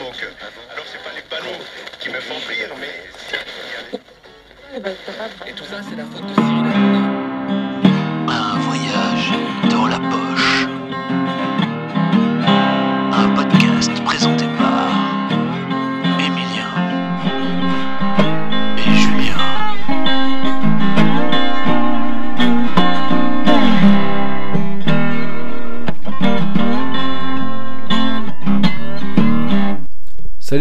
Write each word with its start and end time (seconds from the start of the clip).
faut 0.00 0.12
que. 0.12 0.26
Alors, 0.72 0.84
c'est 0.86 1.02
pas 1.02 1.14
les 1.14 1.22
panneaux 1.22 1.60
qui 1.98 2.08
me 2.08 2.20
font 2.20 2.40
rire, 2.48 2.70
mais. 2.80 3.04
Et 5.46 5.52
tout 5.52 5.64
ça, 5.64 5.80
c'est 5.88 5.96
la 5.96 6.04
faute 6.04 6.26
de 6.26 6.34
Cyril 6.34 6.99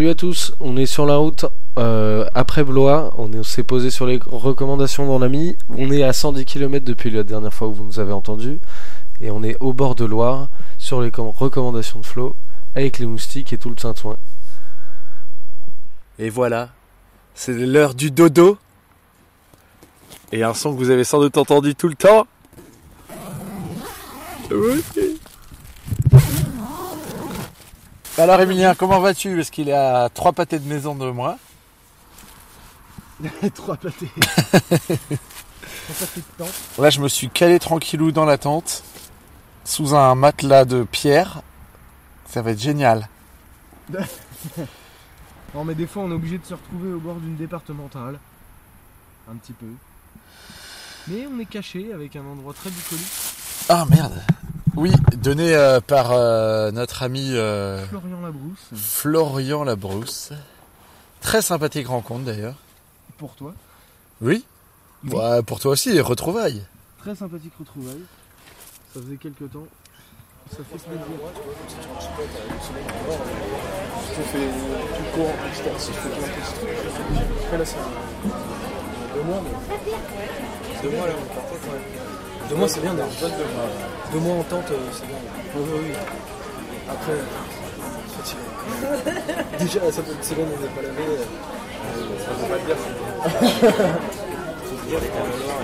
Salut 0.09 0.17
à 0.17 0.21
tous, 0.21 0.53
on 0.59 0.75
est 0.75 0.87
sur 0.87 1.05
la 1.05 1.17
route 1.17 1.45
euh, 1.77 2.25
après 2.33 2.63
Blois, 2.63 3.13
on 3.19 3.31
est- 3.31 3.37
on 3.37 3.43
s'est 3.43 3.61
posé 3.61 3.91
sur 3.91 4.07
les 4.07 4.19
recommandations 4.25 5.05
dans 5.05 5.19
l'ami, 5.19 5.55
on 5.69 5.91
est 5.91 6.01
à 6.01 6.13
110 6.13 6.45
km 6.45 6.83
depuis 6.83 7.11
la 7.11 7.21
dernière 7.21 7.53
fois 7.53 7.67
où 7.67 7.73
vous 7.73 7.83
nous 7.83 7.99
avez 7.99 8.11
entendu, 8.11 8.57
et 9.21 9.29
on 9.29 9.43
est 9.43 9.55
au 9.59 9.71
bord 9.71 9.93
de 9.93 10.05
Loire 10.05 10.47
sur 10.79 10.99
les 11.01 11.11
com- 11.11 11.29
recommandations 11.29 11.99
de 11.99 12.05
Flo, 12.07 12.35
avec 12.73 12.97
les 12.97 13.05
moustiques 13.05 13.53
et 13.53 13.59
tout 13.59 13.69
le 13.69 13.75
tintouin. 13.75 14.17
Et 16.17 16.31
voilà, 16.31 16.69
c'est 17.35 17.53
l'heure 17.53 17.93
du 17.93 18.09
dodo, 18.09 18.57
et 20.31 20.41
un 20.41 20.55
son 20.55 20.73
que 20.73 20.79
vous 20.79 20.89
avez 20.89 21.03
sans 21.03 21.19
doute 21.21 21.37
entendu 21.37 21.75
tout 21.75 21.87
le 21.87 21.93
temps. 21.93 22.25
Alors 28.19 28.41
Emilien, 28.41 28.75
comment 28.75 28.99
vas-tu? 28.99 29.37
Parce 29.37 29.49
qu'il 29.49 29.69
est 29.69 29.73
à 29.73 30.09
trois 30.13 30.33
pâtés 30.33 30.59
de 30.59 30.67
maison 30.67 30.93
de 30.93 31.09
moi. 31.09 31.37
Trois 33.55 33.77
pâtés. 33.77 34.11
Là, 36.77 36.89
je 36.89 36.99
me 36.99 37.07
suis 37.07 37.29
calé 37.29 37.59
tranquillou 37.59 38.11
dans 38.11 38.25
la 38.25 38.37
tente, 38.37 38.83
sous 39.63 39.95
un 39.95 40.15
matelas 40.15 40.65
de 40.65 40.83
pierre. 40.83 41.41
Ça 42.27 42.41
va 42.41 42.51
être 42.51 42.59
génial. 42.59 43.07
Non 45.55 45.65
mais 45.65 45.73
des 45.73 45.87
fois 45.87 46.03
on 46.03 46.11
est 46.11 46.13
obligé 46.13 46.37
de 46.37 46.45
se 46.45 46.53
retrouver 46.53 46.93
au 46.93 46.99
bord 46.99 47.15
d'une 47.15 47.35
départementale. 47.35 48.19
Un 49.27 49.35
petit 49.35 49.53
peu. 49.53 49.65
Mais 51.07 51.25
on 51.25 51.39
est 51.39 51.47
caché 51.47 51.91
avec 51.91 52.15
un 52.15 52.23
endroit 52.23 52.53
très 52.53 52.69
bucolique. 52.69 53.07
Ah 53.67 53.83
merde 53.89 54.21
Oui, 54.79 54.93
donné 55.17 55.53
euh, 55.53 55.81
par 55.81 56.13
euh, 56.13 56.71
notre 56.71 57.03
ami 57.03 57.31
euh, 57.33 57.85
Florian 57.87 58.21
Labrousse. 58.21 58.69
Florian 58.73 59.63
Labrousse. 59.65 60.29
Très 61.19 61.41
sympathique 61.41 61.87
rencontre 61.87 62.23
d'ailleurs. 62.23 62.55
Pour 63.17 63.35
toi. 63.35 63.53
Oui 64.21 64.45
Oui. 65.03 65.11
Ouais, 65.11 65.43
Pour 65.43 65.59
toi 65.59 65.71
aussi, 65.71 65.99
retrouvailles. 65.99 66.63
Très 66.99 67.13
sympathique 67.13 67.51
retrouvaille. 67.59 68.03
Ça 68.93 69.01
faisait 69.01 69.17
quelques 69.17 69.51
temps. 69.51 69.67
Ça 70.49 70.59
fait 70.59 70.77
plaisir. 70.77 71.03
Je 74.15 74.21
fais 74.21 74.47
tout 74.95 75.03
court, 75.13 75.33
etc. 75.49 75.71
Si 75.77 75.91
je 75.91 75.97
fais 75.97 76.09
tout 76.09 76.21
je 76.21 77.45
Après 77.45 77.57
là, 77.57 77.65
c'est 77.65 77.75
deux 79.13 79.23
mois, 79.23 79.41
mais. 79.43 80.83
Deux 80.83 80.95
mois 80.95 81.07
là, 81.07 81.13
on 81.21 81.33
partait 81.35 81.55
quand 81.65 81.73
même. 81.73 81.98
Deux 82.49 82.55
mois, 82.55 82.67
c'est 82.67 82.81
bien 82.81 82.93
d'ailleurs. 82.93 83.09
Deux 84.11 84.19
mois 84.19 84.35
en 84.37 84.43
tente, 84.43 84.71
euh, 84.71 84.77
c'est 84.91 85.05
bien. 85.07 85.17
Oui, 85.55 85.63
oui, 85.73 85.79
oui. 85.89 85.93
Après, 86.89 87.11
euh, 87.11 87.23
fatigué. 88.17 88.41
Déjà, 89.59 89.91
ça 89.91 90.01
fait 90.03 90.11
une 90.13 90.23
semaine, 90.23 90.47
on 90.57 90.61
n'est 90.61 90.67
pas 90.69 90.81
lavé. 90.81 91.03
euh, 91.09 91.23
Ça 92.25 92.31
veut 92.33 92.47
pas 92.47 92.59
dire. 92.65 92.75
Mais 94.89 94.95
a 94.95 94.99
noir. 94.99 95.59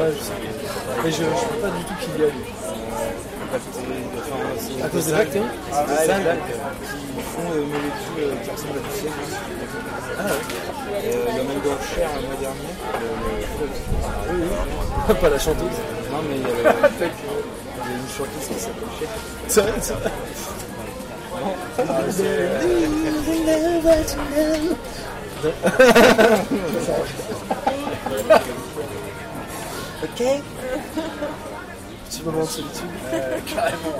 Ouais, 0.00 0.12
je 0.18 0.22
sais. 0.22 0.32
Mais 1.04 1.10
je 1.10 1.22
ne 1.22 1.28
veux 1.28 1.60
pas 1.60 1.70
du 1.70 1.84
tout 1.84 1.94
qu'il 2.00 2.20
y 2.20 2.24
aille. 2.24 2.32
À 3.52 3.54
cause 4.88 5.04
des 5.06 5.12
vagues, 5.12 5.28
C'est 5.32 5.40
des 6.06 6.10
algues 6.10 6.26
qui 6.82 7.22
font 7.22 7.50
des 7.52 7.60
molécules 7.60 8.20
euh, 8.20 8.34
qui 8.42 8.50
ressemblent 8.50 8.78
à 8.78 8.80
du 8.80 8.90
ciel. 8.98 9.12
Ah 10.18 10.22
ouais 10.24 10.30
euh, 11.04 11.26
Il 11.28 11.34
y 11.36 11.38
en 11.38 11.42
a 11.42 11.44
eu 11.52 11.60
dans 11.62 11.78
Cher 11.94 12.08
le 12.16 12.20
mois 12.28 12.38
dernier. 12.40 12.72
Le, 13.00 13.06
oui, 14.32 14.40
oui. 15.08 15.14
Pas 15.20 15.28
la 15.28 15.38
chanteuse. 15.38 15.78
Non, 16.10 16.20
mais 16.28 16.36
il 16.36 16.42
y 16.42 16.44
a, 16.44 16.46
le- 16.48 16.54
il 16.64 16.66
y 17.02 17.04
a 17.92 17.94
une 17.98 18.08
chanteuse 18.08 18.46
qui 18.48 18.54
s'appelle 18.58 18.92
Cher. 18.98 19.08
C'est 19.48 19.60
vrai, 19.60 19.72
c'est 19.80 19.94
vrai. 19.94 20.10
Ok. 30.02 30.20
Petit 32.12 32.22
moment 32.24 32.42
de 32.42 32.46
solitude. 32.46 32.90
carrément, 33.54 33.96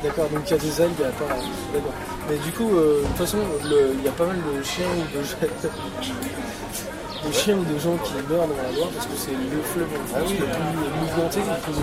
D'accord, 0.00 0.28
donc 0.28 0.42
il 0.46 0.50
y 0.50 0.54
a 0.54 0.58
des 0.58 0.80
algues, 0.80 0.92
il 0.96 1.02
y 1.02 1.06
a 1.08 1.10
pas. 1.10 1.24
D'accord. 1.74 1.92
Mais 2.30 2.36
du 2.36 2.52
coup, 2.52 2.70
euh, 2.70 3.00
de 3.02 3.06
toute 3.08 3.16
façon, 3.16 3.38
il 3.64 4.04
y 4.04 4.06
a 4.06 4.12
pas 4.12 4.26
mal 4.26 4.36
de 4.36 4.62
chiens 4.62 4.86
ou 4.86 5.02
de, 5.10 5.18
de 7.28 7.32
chiens 7.34 7.56
ou 7.56 7.64
de 7.64 7.76
gens 7.80 7.96
qui 8.04 8.12
meurent 8.30 8.46
dans 8.46 8.54
la 8.62 8.70
Loire 8.78 8.90
parce 8.94 9.06
que 9.06 9.16
c'est 9.18 9.32
le 9.32 9.60
fleuve 9.64 9.88
en 9.90 10.06
France 10.06 10.30
le 10.30 10.36
plus 10.46 10.62
mouvementé, 11.02 11.40
le 11.40 11.46
plus 11.66 11.74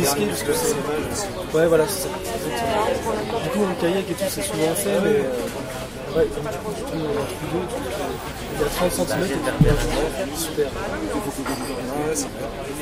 risqué 0.00 0.24
parce 0.24 0.42
que 0.42 0.54
c'est. 0.54 0.74
Ouais, 1.54 1.66
voilà, 1.66 1.84
c'est 1.86 2.04
ça. 2.04 2.08
exactement. 2.48 3.40
Du 3.44 3.50
coup, 3.50 3.62
en 3.70 3.74
kayak 3.78 4.08
et 4.10 4.14
tout, 4.14 4.24
c'est 4.30 4.40
souvent 4.42 4.74
fait, 4.74 5.00
mais. 5.04 5.20
euh, 5.20 6.16
ouais, 6.16 6.26
comme 6.32 6.48
tu 6.48 6.58
peux 6.64 6.72
tout 6.72 6.96
il 8.58 8.62
y 8.62 8.64
a 8.64 8.66
30 8.70 8.90
cm 8.90 9.04
et 9.04 9.06
super. 10.34 10.66
Ouais, 10.66 12.14
c'est. 12.14 12.30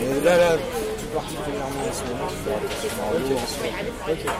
Et 0.05 0.21
là, 0.25 0.35
là, 0.37 0.51
particulièrement 1.17 1.83
en 1.89 1.93
ce 1.93 2.05
moment, 2.05 2.29
tu 2.29 2.37
peux 2.45 4.13
Ok. 4.13 4.25
Bah, 4.27 4.33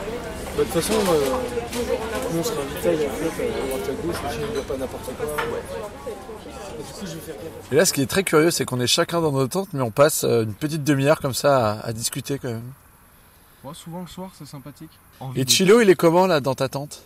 De 0.57 0.63
toute 0.63 0.73
façon, 0.73 0.93
euh, 0.93 2.33
nous 2.33 2.39
on 2.39 2.43
sera 2.43 2.61
invité 2.61 2.89
à 2.89 2.93
y 2.93 2.95
aller 2.95 3.05
à 3.05 3.67
droite 3.67 3.89
à 3.89 4.05
gauche, 4.07 4.15
mais 4.23 4.33
je 4.33 4.39
ne 4.41 4.45
vois 4.55 4.63
pas 4.63 4.77
n'importe 4.77 5.05
quoi. 5.05 5.25
Et 6.79 6.83
du 6.83 6.93
coup, 6.93 7.05
je 7.05 7.13
vais 7.15 7.19
faire 7.19 7.35
gaffe. 7.35 7.71
Et 7.71 7.75
là, 7.75 7.85
ce 7.85 7.93
qui 7.93 8.01
est 8.01 8.05
très 8.07 8.23
curieux, 8.23 8.51
c'est 8.51 8.65
qu'on 8.65 8.79
est 8.79 8.87
chacun 8.87 9.21
dans 9.21 9.31
notre 9.31 9.51
tente, 9.51 9.69
mais 9.73 9.81
on 9.81 9.91
passe 9.91 10.23
euh, 10.23 10.43
une 10.43 10.53
petite 10.53 10.83
demi-heure 10.83 11.19
comme 11.19 11.33
ça 11.33 11.73
à, 11.73 11.87
à 11.87 11.93
discuter 11.93 12.37
quand 12.39 12.49
même. 12.49 12.71
Ouais, 13.63 13.73
souvent 13.73 14.01
le 14.01 14.07
soir, 14.07 14.29
c'est 14.37 14.47
sympathique. 14.47 14.91
Et 15.35 15.45
Chilo, 15.47 15.81
il 15.81 15.89
est 15.89 15.95
comment 15.95 16.27
là 16.27 16.39
dans 16.39 16.55
ta 16.55 16.69
tente? 16.69 17.01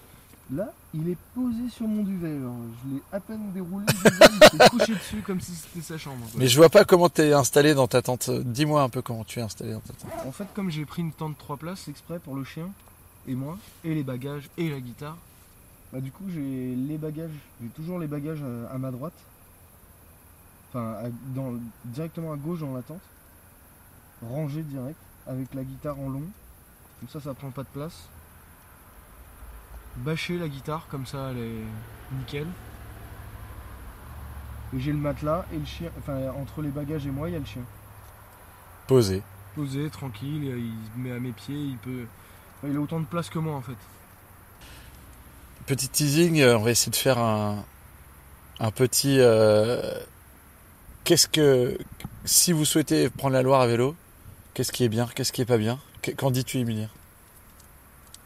Là, 0.53 0.72
il 0.94 1.07
est 1.09 1.18
posé 1.34 1.69
sur 1.69 1.88
mon 1.88 2.03
duvet. 2.03 2.35
alors. 2.35 2.56
Je 2.84 2.96
l'ai 2.96 3.02
à 3.12 3.19
peine 3.19 3.52
déroulé. 3.53 3.85
il 3.90 4.50
s'est 4.59 4.69
couché 4.69 4.94
dessus 4.94 5.22
comme 5.25 5.40
si 5.41 5.53
c'était 5.56 5.81
sa 5.81 5.97
chambre. 5.97 6.25
quoi. 6.31 6.40
Mais 6.40 6.47
je 6.47 6.57
vois 6.57 6.69
pas 6.69 6.84
comment 6.85 7.09
t'es 7.09 7.31
installé 7.34 7.74
dans 7.74 7.88
ta 7.88 8.02
tente. 8.02 8.29
Dis-moi 8.29 8.81
un 8.84 8.90
peu 8.90 9.02
comment 9.02 9.24
tu 9.24 9.40
es 9.40 9.41
installé 9.41 9.74
dans 9.74 9.79
ta 9.79 9.94
tente. 9.94 10.12
En 10.28 10.31
fait, 10.31 10.47
comme 10.53 10.69
j'ai 10.69 10.85
pris 10.85 11.02
une 11.02 11.13
tente 11.13 11.38
3 11.38 11.57
places 11.57 11.88
exprès 11.88 12.19
pour 12.19 12.35
le 12.35 12.44
chien 12.44 12.69
et 13.28 13.35
moi, 13.35 13.57
et 13.84 13.94
les 13.96 14.03
bagages 14.03 14.50
et 14.57 14.69
la 14.69 14.79
guitare, 14.79 15.18
bah 15.94 16.00
du 16.02 16.12
coup 16.12 16.24
j'ai 16.34 16.74
les 16.75 16.97
bagages, 16.97 17.29
j'ai 17.62 17.68
toujours 17.69 18.00
les 18.00 18.08
bagages 18.08 18.41
à, 18.41 18.73
à 18.73 18.78
ma 18.78 18.91
droite, 18.91 19.13
enfin 20.69 20.94
à- 21.06 21.09
dans, 21.35 21.53
directement 21.85 22.31
à 22.34 22.38
gauche 22.38 22.62
dans 22.62 22.73
la 22.73 22.81
tente, 22.81 23.02
rangé 24.28 24.63
direct, 24.63 24.97
avec 25.28 25.53
la 25.53 25.63
guitare 25.63 26.00
en 26.00 26.09
long, 26.09 26.23
comme 27.00 27.09
ça 27.09 27.19
ça 27.19 27.34
prend 27.34 27.52
pas 27.52 27.63
de 27.63 27.68
place. 27.69 28.08
Bâcher 29.97 30.38
la 30.38 30.47
guitare, 30.47 30.88
comme 30.90 31.06
ça 31.06 31.29
elle 31.31 31.40
est 31.40 31.63
nickel. 32.18 32.47
Et 34.74 34.79
j'ai 34.79 34.91
le 34.91 34.97
matelas 34.97 35.46
et 35.53 35.57
le 35.57 35.66
chien, 35.66 35.90
enfin 36.00 36.31
entre 36.41 36.62
les 36.62 36.69
bagages 36.69 37.06
et 37.06 37.12
moi 37.12 37.29
il 37.29 37.34
y 37.34 37.35
a 37.35 37.40
le 37.40 37.46
chien 37.46 37.63
Posé. 38.88 39.22
posé, 39.56 39.90
tranquille, 39.90 40.44
il 40.46 40.74
se 40.94 40.97
met 40.97 41.12
à 41.12 41.19
mes 41.19 41.31
pieds, 41.34 41.56
il 41.62 41.78
peut. 41.78 42.05
Il 42.64 42.76
a 42.76 42.79
autant 42.79 42.99
de 42.99 43.05
place 43.05 43.29
que 43.29 43.40
moi 43.40 43.55
en 43.55 43.61
fait. 43.61 43.78
Petit 45.66 45.90
teasing, 45.90 46.40
euh, 46.41 46.58
on 46.58 46.61
va 46.64 46.72
essayer 46.72 46.91
de 46.91 46.96
faire 46.96 47.17
un, 47.20 47.64
un 48.59 48.72
petit. 48.72 49.17
euh, 49.20 49.99
qu'est-ce 51.03 51.28
que. 51.28 51.78
Si 52.26 52.52
vous 52.52 52.66
souhaitez 52.66 53.09
prendre 53.09 53.34
la 53.34 53.41
Loire 53.41 53.61
à 53.61 53.67
vélo, 53.67 53.96
qu'est-ce 54.53 54.72
qui 54.72 54.84
est 54.84 54.90
bien, 54.90 55.08
qu'est-ce 55.16 55.32
qui 55.34 55.41
est 55.41 55.46
pas 55.46 55.58
bien? 55.58 55.79
Qu- 56.02 56.16
Qu'en 56.16 56.32
dis-tu, 56.32 56.59
Emilien 56.59 56.90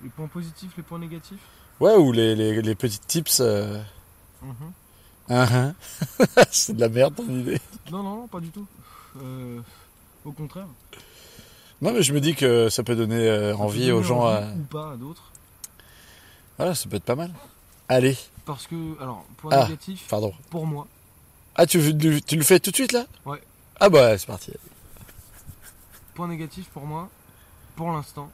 Les 0.04 0.10
points 0.10 0.28
positifs, 0.28 0.72
les 0.78 0.84
points 0.84 1.00
négatifs? 1.00 1.40
Ouais, 1.80 1.96
ou 1.96 2.12
les, 2.12 2.36
les, 2.36 2.62
les 2.62 2.76
petits 2.76 3.00
tips. 3.00 3.40
euh, 3.42 3.82
hein, 5.30 5.48
hein. 5.52 5.76
C'est 6.52 6.74
de 6.76 6.82
la 6.82 6.90
merde 6.90 7.16
ton 7.16 7.28
idée. 7.30 7.60
Non, 7.92 8.04
non, 8.04 8.16
non, 8.22 8.28
pas 8.28 8.40
du 8.40 8.50
tout. 8.50 8.66
Euh, 9.22 9.60
au 10.24 10.32
contraire. 10.32 10.68
Non, 11.82 11.92
mais 11.92 12.02
je 12.04 12.14
me 12.14 12.22
dis 12.22 12.36
que 12.36 12.70
ça 12.70 12.84
peut 12.84 12.96
donner 12.96 13.16
euh, 13.28 13.52
Ça 13.52 13.58
peut 13.58 13.64
envie 13.64 13.80
donner 13.82 13.92
aux 13.92 14.04
gens. 14.04 14.22
envie 14.22 14.38
à- 14.46 14.54
Ou 14.56 14.64
pas 14.64 14.92
à 14.94 14.96
d'autres. 14.96 15.32
Voilà, 16.58 16.74
ça 16.76 16.88
peut 16.90 16.96
être 16.96 17.04
pas 17.04 17.16
mal. 17.16 17.32
Allez, 17.90 18.18
Parce 18.46 18.66
que, 18.68 18.76
alors, 19.02 19.26
point 19.38 19.52
Ah. 19.54 19.66
négatif, 19.66 20.08
pardon. 20.10 20.34
pour 20.50 20.66
moi, 20.66 20.88
Ah, 21.56 21.66
tu, 21.66 21.80
tu, 21.98 22.22
tu 22.22 22.36
le 22.38 22.44
fais 22.44 22.60
tout 22.60 22.72
de 22.72 22.76
suite 22.76 22.92
là? 22.94 23.06
Ouais. 23.26 23.42
Ah 23.80 23.90
bah, 23.90 24.18
c'est 24.18 24.26
parti. 24.28 24.52
point 26.16 26.28
négatif 26.28 26.66
pour 26.70 26.86
moi, 26.86 27.10
pour 27.76 27.92
l'instant, 27.92 28.32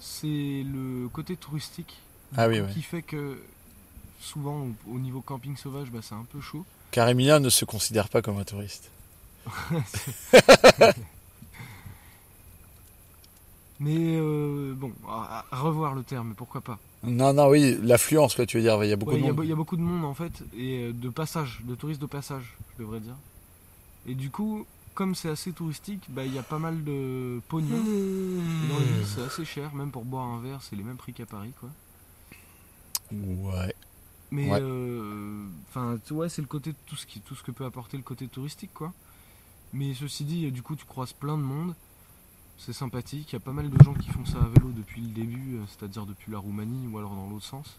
c'est 0.00 0.64
le 0.66 1.08
côté 1.08 1.36
touristique 1.36 1.98
Ah 2.36 2.48
oui, 2.48 2.60
ouais. 2.60 2.70
qui 2.72 2.82
fait 2.82 3.02
que 3.02 3.38
souvent 4.20 4.66
au, 4.88 4.94
au 4.94 4.98
niveau 4.98 5.20
camping 5.20 5.56
sauvage, 5.56 5.90
bah, 5.90 6.00
c'est 6.02 6.14
un 6.14 6.26
peu 6.30 6.40
chaud. 6.40 6.64
Car 6.90 7.08
Emilia 7.08 7.38
ne 7.38 7.48
se 7.50 7.64
considère 7.64 8.08
pas 8.08 8.20
comme 8.22 8.38
un 8.38 8.44
touriste. 8.44 8.90
Mais 13.80 13.96
euh, 14.18 14.74
bon, 14.76 14.92
à, 15.08 15.44
à 15.50 15.56
revoir 15.60 15.94
le 15.94 16.02
terme, 16.02 16.34
pourquoi 16.36 16.60
pas. 16.60 16.78
Non, 17.02 17.32
non, 17.32 17.48
oui, 17.48 17.78
l'affluence, 17.82 18.34
quoi, 18.34 18.44
tu 18.44 18.58
veux 18.58 18.62
dire. 18.62 18.82
Il 18.84 18.90
y 18.90 18.92
a 18.92 18.96
beaucoup 18.96 19.12
Ouais, 19.12 19.18
de 19.20 19.24
y, 19.24 19.28
monde. 19.30 19.40
il 19.42 19.48
y 19.48 19.52
a 19.52 19.56
beaucoup 19.56 19.76
de 19.78 19.82
monde 19.82 20.04
en 20.04 20.12
fait, 20.12 20.32
et 20.54 20.84
euh, 20.84 20.92
de 20.92 21.08
passage, 21.08 21.60
de 21.64 21.74
touristes 21.74 22.00
de 22.00 22.06
passage, 22.06 22.54
je 22.76 22.82
devrais 22.82 23.00
dire. 23.00 23.14
Et 24.06 24.14
du 24.14 24.28
coup, 24.30 24.66
comme 24.94 25.14
c'est 25.14 25.28
assez 25.30 25.52
touristique, 25.52 26.04
bah, 26.10 26.24
il 26.24 26.34
y 26.34 26.38
a 26.38 26.42
pas 26.42 26.58
mal 26.58 26.84
de 26.84 27.40
pognon. 27.48 27.76
Et 27.76 28.68
Dans 28.68 28.78
les 28.78 28.84
villes, 28.84 29.06
c'est 29.06 29.22
assez 29.22 29.44
cher, 29.44 29.74
même 29.74 29.90
pour 29.90 30.04
boire 30.04 30.24
un 30.26 30.40
verre, 30.40 30.62
c'est 30.62 30.76
les 30.76 30.82
mêmes 30.82 30.96
prix 30.96 31.12
qu'à 31.12 31.26
Paris, 31.26 31.52
quoi. 31.58 31.70
Ouais. 33.12 33.74
Mais, 34.30 34.48
Ouais. 34.50 34.60
euh, 34.60 35.48
enfin, 35.68 35.98
tu 36.04 36.14
vois, 36.14 36.28
c'est 36.28 36.42
le 36.42 36.46
côté 36.48 36.72
de 36.72 36.76
tout 36.86 36.96
ce 36.96 37.06
qui, 37.06 37.20
tout 37.20 37.34
ce 37.34 37.42
que 37.42 37.50
peut 37.50 37.64
apporter 37.64 37.96
le 37.96 38.02
côté 38.02 38.28
touristique, 38.28 38.72
quoi. 38.74 38.92
Mais 39.72 39.94
ceci 39.94 40.24
dit, 40.24 40.50
du 40.52 40.62
coup, 40.62 40.76
tu 40.76 40.84
croises 40.84 41.12
plein 41.12 41.36
de 41.38 41.42
monde. 41.42 41.74
C'est 42.58 42.72
sympathique. 42.72 43.30
Il 43.30 43.34
y 43.34 43.36
a 43.36 43.40
pas 43.40 43.52
mal 43.52 43.70
de 43.70 43.82
gens 43.84 43.94
qui 43.94 44.10
font 44.10 44.26
ça 44.26 44.38
à 44.38 44.46
vélo 44.48 44.70
depuis 44.76 45.00
le 45.00 45.08
début, 45.08 45.56
euh, 45.56 45.64
c'est-à-dire 45.66 46.04
depuis 46.06 46.30
la 46.30 46.38
Roumanie 46.38 46.86
ou 46.88 46.98
alors 46.98 47.14
dans 47.14 47.28
l'autre 47.30 47.46
sens. 47.46 47.78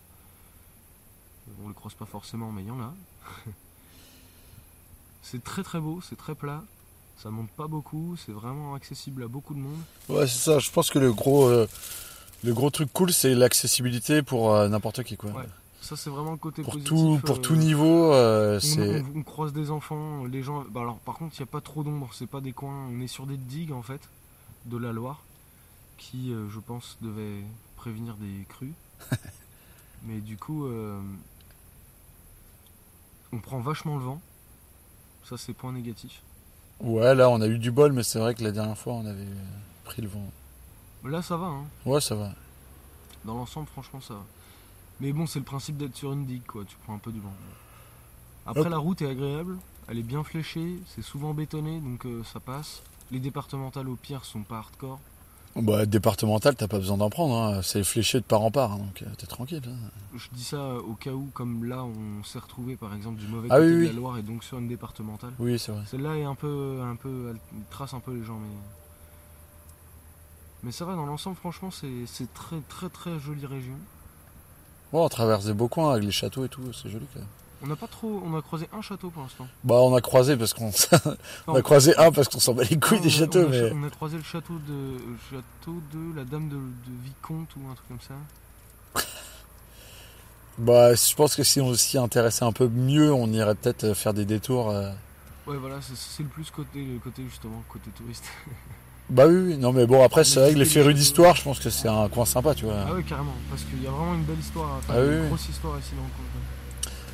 On 1.63 1.67
les 1.67 1.75
croise 1.75 1.93
pas 1.93 2.05
forcément, 2.05 2.51
mais 2.51 2.63
il 2.63 2.67
y 2.67 2.71
en 2.71 2.79
a. 2.81 2.93
c'est 5.21 5.43
très 5.43 5.63
très 5.63 5.79
beau, 5.79 6.01
c'est 6.01 6.15
très 6.15 6.33
plat. 6.35 6.63
Ça 7.21 7.29
monte 7.29 7.49
pas 7.51 7.67
beaucoup, 7.67 8.15
c'est 8.17 8.31
vraiment 8.31 8.73
accessible 8.73 9.23
à 9.23 9.27
beaucoup 9.27 9.53
de 9.53 9.59
monde. 9.59 9.79
Ouais, 10.09 10.25
c'est 10.27 10.39
ça. 10.39 10.59
Je 10.59 10.71
pense 10.71 10.89
que 10.89 10.97
le 10.97 11.13
gros, 11.13 11.45
euh, 11.45 11.67
le 12.43 12.53
gros 12.53 12.69
truc 12.71 12.91
cool, 12.93 13.13
c'est 13.13 13.35
l'accessibilité 13.35 14.23
pour 14.23 14.53
euh, 14.55 14.67
n'importe 14.67 15.03
qui, 15.03 15.17
quoi. 15.17 15.29
Ouais, 15.31 15.45
Ça, 15.81 15.95
c'est 15.95 16.09
vraiment 16.09 16.31
le 16.31 16.37
côté 16.37 16.63
Pour 16.63 16.73
positif. 16.73 16.89
tout, 16.89 17.19
pour 17.23 17.35
euh, 17.37 17.39
tout 17.39 17.55
niveau, 17.55 18.11
euh, 18.13 18.57
On, 18.57 18.59
c'est. 18.59 19.03
on- 19.03 19.19
on 19.19 19.23
croise 19.23 19.53
des 19.53 19.69
enfants, 19.69 20.25
les 20.25 20.41
gens. 20.41 20.63
Bah 20.71 20.81
alors, 20.81 20.97
par 20.97 21.15
contre, 21.15 21.35
il 21.37 21.41
n'y 21.43 21.47
a 21.47 21.51
pas 21.51 21.61
trop 21.61 21.83
d'ombre, 21.83 22.09
c'est 22.13 22.25
pas 22.27 22.41
des 22.41 22.53
coins. 22.53 22.87
On 22.91 22.99
est 23.01 23.07
sur 23.07 23.27
des 23.27 23.37
digues 23.37 23.71
en 23.73 23.83
fait, 23.83 24.01
de 24.65 24.77
la 24.77 24.91
Loire, 24.91 25.21
qui, 25.99 26.33
je 26.51 26.59
pense, 26.59 26.97
devaient 27.01 27.43
prévenir 27.75 28.15
des 28.15 28.45
crues. 28.49 28.73
Mais 30.07 30.19
du 30.21 30.37
coup, 30.37 30.65
on 33.31 33.39
prend 33.39 33.59
vachement 33.59 33.97
le 33.97 34.03
vent. 34.05 34.21
Ça, 35.23 35.37
c'est 35.37 35.53
point 35.53 35.71
négatif. 35.71 36.21
Ouais, 36.81 37.13
là, 37.15 37.29
on 37.29 37.41
a 37.41 37.47
eu 37.47 37.59
du 37.59 37.71
bol, 37.71 37.93
mais 37.93 38.03
c'est 38.03 38.19
vrai 38.19 38.33
que 38.33 38.43
la 38.43 38.51
dernière 38.51 38.77
fois, 38.77 38.93
on 38.93 39.05
avait 39.05 39.27
pris 39.83 40.01
le 40.01 40.07
vent. 40.07 40.31
Là, 41.03 41.21
ça 41.21 41.37
va, 41.37 41.47
hein. 41.47 41.65
Ouais, 41.85 42.01
ça 42.01 42.15
va. 42.15 42.31
Dans 43.25 43.35
l'ensemble, 43.35 43.67
franchement, 43.67 44.01
ça 44.01 44.15
va. 44.15 44.23
Mais 44.99 45.11
bon, 45.13 45.25
c'est 45.27 45.39
le 45.39 45.45
principe 45.45 45.77
d'être 45.77 45.95
sur 45.95 46.11
une 46.13 46.25
digue, 46.25 46.45
quoi. 46.45 46.63
Tu 46.65 46.75
prends 46.83 46.95
un 46.95 46.99
peu 46.99 47.11
du 47.11 47.19
vent. 47.19 47.33
Après, 48.45 48.61
Hop. 48.61 48.69
la 48.69 48.77
route 48.77 49.01
est 49.01 49.09
agréable. 49.09 49.57
Elle 49.87 49.99
est 49.99 50.03
bien 50.03 50.23
fléchée. 50.23 50.77
C'est 50.87 51.01
souvent 51.01 51.33
bétonné, 51.33 51.79
donc 51.79 52.05
euh, 52.05 52.23
ça 52.23 52.39
passe. 52.39 52.81
Les 53.11 53.19
départementales, 53.19 53.89
au 53.89 53.95
pire, 53.95 54.25
sont 54.25 54.41
pas 54.43 54.57
hardcore. 54.57 54.99
Bah, 55.55 55.85
départemental, 55.85 56.55
t'as 56.55 56.67
pas 56.69 56.77
besoin 56.77 56.97
d'en 56.97 57.09
prendre. 57.09 57.35
hein. 57.35 57.61
C'est 57.61 57.83
fléché 57.83 58.19
de 58.19 58.23
part 58.25 58.41
en 58.41 58.51
part, 58.51 58.71
hein, 58.71 58.77
donc 58.77 59.01
euh, 59.01 59.05
t'es 59.17 59.27
tranquille. 59.27 59.61
hein. 59.67 59.89
Je 60.15 60.27
dis 60.33 60.43
ça 60.45 60.75
au 60.75 60.93
cas 60.93 61.11
où, 61.11 61.29
comme 61.33 61.65
là, 61.65 61.83
on 61.83 62.23
s'est 62.23 62.39
retrouvé 62.39 62.77
par 62.77 62.93
exemple 62.95 63.19
du 63.19 63.27
mauvais 63.27 63.49
Ah 63.51 63.57
côté 63.57 63.67
oui, 63.67 63.73
de 63.73 63.79
oui. 63.81 63.87
la 63.87 63.93
Loire 63.93 64.17
et 64.17 64.21
donc 64.21 64.43
sur 64.45 64.59
une 64.59 64.67
départementale. 64.69 65.33
Oui, 65.39 65.59
c'est 65.59 65.71
vrai. 65.73 65.81
Celle-là 65.87 66.15
est 66.15 66.23
un 66.23 66.35
peu, 66.35 66.79
un 66.81 66.95
peu, 66.95 67.31
elle 67.33 67.61
trace 67.69 67.93
un 67.93 67.99
peu 67.99 68.13
les 68.13 68.23
gens, 68.23 68.39
mais 68.39 68.47
mais 70.63 70.71
ça 70.71 70.85
va 70.85 70.95
dans 70.95 71.05
l'ensemble. 71.05 71.35
Franchement, 71.35 71.71
c'est 71.71 72.05
c'est 72.05 72.33
très, 72.33 72.61
très, 72.69 72.87
très 72.89 73.19
jolie 73.19 73.45
région. 73.45 73.75
Bon, 74.93 75.03
on 75.05 75.09
traverse 75.09 75.45
des 75.45 75.53
beaux 75.53 75.67
coins 75.67 75.91
avec 75.91 76.03
les 76.03 76.11
châteaux 76.11 76.45
et 76.45 76.49
tout, 76.49 76.71
c'est 76.73 76.89
joli 76.89 77.07
quand 77.13 77.19
même. 77.19 77.29
On 77.63 77.67
n'a 77.67 77.75
pas 77.75 77.87
trop, 77.87 78.21
on 78.25 78.35
a 78.35 78.41
croisé 78.41 78.67
un 78.73 78.81
château 78.81 79.09
pour 79.11 79.21
l'instant. 79.21 79.47
Bah, 79.63 79.75
on 79.75 79.93
a 79.95 80.01
croisé 80.01 80.35
parce 80.35 80.53
qu'on 80.53 80.71
on 81.47 81.55
a 81.55 81.61
croisé 81.61 81.95
un 81.97 82.11
parce 82.11 82.27
qu'on 82.27 82.39
s'en 82.39 82.53
bat 82.53 82.63
les 82.63 82.79
couilles 82.79 82.97
non, 82.97 83.03
des 83.03 83.09
châteaux, 83.11 83.41
on 83.43 83.47
a, 83.47 83.49
mais. 83.49 83.71
on 83.73 83.83
a 83.83 83.89
croisé 83.91 84.17
le 84.17 84.23
château 84.23 84.53
de, 84.67 84.97
le 84.97 85.17
château 85.29 85.79
de 85.93 86.15
la 86.17 86.23
Dame 86.23 86.49
de, 86.49 86.55
de 86.55 87.03
Vicomte 87.03 87.49
ou 87.57 87.67
un 87.71 87.75
truc 87.75 87.87
comme 87.87 88.01
ça. 88.01 88.15
Bah, 90.57 90.93
je 90.93 91.15
pense 91.15 91.35
que 91.35 91.43
si 91.43 91.61
on 91.61 91.73
s'y 91.73 91.97
intéressait 91.97 92.43
un 92.43 92.51
peu 92.51 92.67
mieux, 92.67 93.11
on 93.11 93.27
irait 93.27 93.55
peut-être 93.55 93.93
faire 93.93 94.13
des 94.13 94.25
détours. 94.25 94.69
euh. 94.69 94.91
Ouais, 95.47 95.57
voilà, 95.57 95.77
c'est- 95.81 96.21
le 96.23 96.29
plus 96.29 96.51
côté, 96.51 96.83
le 96.83 96.99
côté 96.99 97.23
justement 97.29 97.63
côté 97.69 97.89
touriste. 97.91 98.25
Bah 99.09 99.27
oui, 99.27 99.35
oui, 99.35 99.57
non 99.57 99.73
mais 99.73 99.85
bon 99.85 100.01
après 100.05 100.23
c'est 100.23 100.39
vrai 100.39 100.53
que 100.53 100.57
les 100.57 100.63
férus 100.63 100.95
d'histoire, 100.95 101.35
je 101.35 101.43
pense 101.43 101.59
que 101.59 101.69
c'est 101.69 101.89
un 101.89 102.07
coin 102.07 102.23
sympa, 102.23 102.55
tu 102.55 102.63
vois. 102.63 102.85
Ah 102.87 102.93
ouais, 102.93 103.03
carrément, 103.03 103.33
parce 103.49 103.63
qu'il 103.63 103.83
y 103.83 103.87
a 103.87 103.89
vraiment 103.91 104.13
une 104.13 104.23
belle 104.23 104.39
histoire, 104.39 104.69
enfin, 104.77 104.93
Ah 104.95 105.01
une 105.03 105.09
oui, 105.09 105.15
oui. 105.23 105.27
grosse 105.27 105.49
histoire 105.49 105.77
ici 105.79 105.89
dans 105.97 106.03
le 106.03 106.07
coin. 106.09 106.23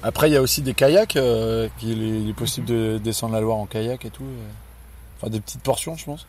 Après 0.04 0.30
il 0.30 0.34
y 0.34 0.38
a 0.38 0.42
aussi 0.42 0.62
des 0.62 0.74
kayaks, 0.74 1.16
euh, 1.18 1.68
il 1.82 2.30
est 2.30 2.34
possible 2.34 2.68
de 2.68 3.00
descendre 3.04 3.34
la 3.34 3.42
Loire 3.42 3.58
en 3.58 3.66
kayak 3.66 4.06
et 4.06 4.10
tout. 4.10 4.24
euh. 4.24 4.48
Enfin 5.18 5.30
des 5.30 5.40
petites 5.40 5.62
portions 5.62 5.96
je 5.96 6.06
pense. 6.06 6.26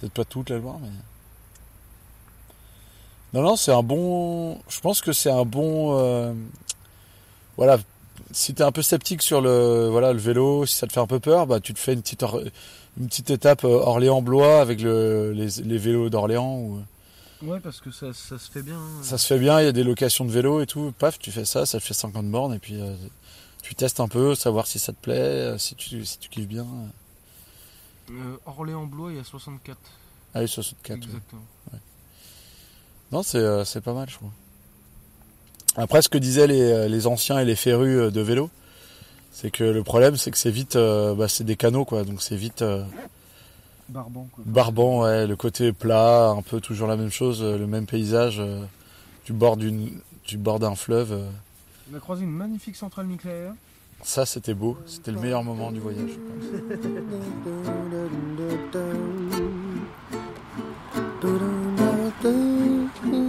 Peut-être 0.00 0.12
pas 0.12 0.24
toute 0.24 0.50
la 0.50 0.58
Loire 0.58 0.78
mais. 0.82 0.88
Non 3.34 3.42
non 3.42 3.56
c'est 3.56 3.72
un 3.72 3.82
bon. 3.82 4.58
Je 4.68 4.80
pense 4.80 5.00
que 5.00 5.12
c'est 5.12 5.30
un 5.30 5.44
bon. 5.44 5.96
euh, 5.98 6.32
Voilà. 7.56 7.78
Si 8.32 8.52
t'es 8.52 8.62
un 8.64 8.72
peu 8.72 8.82
sceptique 8.82 9.22
sur 9.22 9.40
le 9.40 9.88
voilà 9.88 10.12
le 10.12 10.18
vélo, 10.18 10.66
si 10.66 10.74
ça 10.76 10.86
te 10.86 10.92
fait 10.92 11.00
un 11.00 11.06
peu 11.06 11.20
peur, 11.20 11.46
bah 11.46 11.60
tu 11.60 11.72
te 11.72 11.78
fais 11.78 11.94
une 11.94 12.02
petite 12.02 12.22
Or- 12.22 12.40
une 13.00 13.06
petite 13.06 13.30
étape 13.30 13.64
Orléans-Blois 13.64 14.60
avec 14.60 14.80
le, 14.82 15.32
les, 15.32 15.62
les 15.62 15.78
vélos 15.78 16.10
d'Orléans 16.10 16.56
ou. 16.56 16.80
Ouais, 17.42 17.60
parce 17.60 17.80
que 17.80 17.90
ça, 17.90 18.12
ça 18.12 18.38
se 18.38 18.50
fait 18.50 18.62
bien. 18.62 18.76
hein. 18.78 19.02
Ça 19.02 19.16
se 19.18 19.26
fait 19.26 19.38
bien, 19.38 19.60
il 19.60 19.64
y 19.64 19.68
a 19.68 19.72
des 19.72 19.84
locations 19.84 20.24
de 20.24 20.30
vélo 20.30 20.60
et 20.60 20.66
tout. 20.66 20.92
Paf, 20.98 21.18
tu 21.18 21.30
fais 21.30 21.44
ça, 21.44 21.66
ça 21.66 21.78
te 21.78 21.84
fait 21.84 21.94
50 21.94 22.26
bornes 22.30 22.54
et 22.54 22.58
puis 22.58 22.80
euh, 22.80 22.94
tu 23.62 23.74
testes 23.74 24.00
un 24.00 24.08
peu, 24.08 24.34
savoir 24.34 24.66
si 24.66 24.78
ça 24.78 24.92
te 24.92 25.00
plaît, 25.00 25.14
euh, 25.18 25.58
si 25.58 25.74
tu, 25.76 26.04
si 26.04 26.18
tu 26.18 26.28
kiffes 26.28 26.48
bien. 26.48 26.66
Euh, 28.10 28.36
Orléans-Blois, 28.46 29.12
il 29.12 29.16
y 29.18 29.20
a 29.20 29.24
64. 29.24 29.78
Allez, 30.34 30.46
64. 30.46 30.98
ouais. 30.98 31.04
exactement. 31.06 31.42
Non, 33.12 33.22
c'est 33.22 33.64
c'est 33.64 33.80
pas 33.80 33.94
mal, 33.94 34.08
je 34.10 34.16
trouve. 34.16 34.30
Après, 35.76 36.02
ce 36.02 36.08
que 36.08 36.18
disaient 36.18 36.46
les, 36.48 36.88
les 36.88 37.06
anciens 37.06 37.38
et 37.38 37.44
les 37.44 37.54
férus 37.56 38.12
de 38.12 38.20
vélo, 38.20 38.50
c'est 39.32 39.50
que 39.50 39.62
le 39.64 39.82
problème, 39.84 40.16
c'est 40.16 40.30
que 40.30 40.36
c'est 40.38 40.50
vite, 40.50 40.76
euh, 40.76 41.14
bah, 41.14 41.28
c'est 41.28 41.44
des 41.44 41.56
canaux, 41.56 41.84
quoi. 41.84 42.02
Donc 42.04 42.20
c'est 42.20 42.36
vite 42.36 42.62
Barbant, 43.88 44.28
quoi. 44.32 44.44
barbant, 44.46 45.02
ouais. 45.02 45.26
Le 45.26 45.34
côté 45.36 45.72
plat, 45.72 46.28
un 46.28 46.42
peu 46.42 46.60
toujours 46.60 46.86
la 46.88 46.96
même 46.96 47.10
chose, 47.10 47.42
euh, 47.42 47.58
le 47.58 47.66
même 47.66 47.86
paysage. 47.86 48.38
euh, 48.40 48.64
du 49.24 49.32
bord 49.34 49.56
d'une, 49.58 49.90
du 50.26 50.38
bord 50.38 50.58
d'un 50.58 50.74
fleuve. 50.74 51.12
euh. 51.12 51.28
On 51.92 51.96
a 51.96 52.00
croisé 52.00 52.24
une 52.24 52.30
magnifique 52.30 52.76
centrale 52.76 53.06
nucléaire. 53.06 53.52
Ça, 54.02 54.24
c'était 54.26 54.54
beau. 54.54 54.76
C'était 54.86 55.10
le 55.10 55.18
meilleur 55.20 55.42
moment 55.42 55.72
du 55.72 55.80
voyage. 55.80 56.10
je 56.10 56.18
pense. 56.18 56.44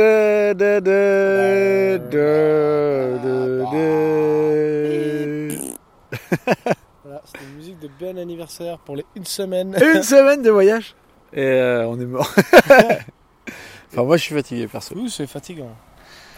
Voilà, 7.04 7.22
c'était 7.24 7.44
une 7.44 7.56
musique 7.56 7.78
de 7.80 7.88
bon 7.98 8.18
anniversaire 8.18 8.78
pour 8.78 8.96
les 8.96 9.04
une 9.14 9.24
semaine. 9.24 9.76
Une 9.80 10.02
semaine 10.02 10.42
de 10.42 10.50
voyage 10.50 10.94
et 11.32 11.44
euh, 11.44 11.86
on 11.86 11.98
est 12.00 12.06
mort. 12.06 12.32
enfin, 13.92 14.04
moi, 14.04 14.16
je 14.16 14.22
suis 14.22 14.34
fatigué, 14.34 14.66
perso. 14.66 14.94
Oui, 14.96 15.10
c'est 15.10 15.26
fatigant. 15.26 15.70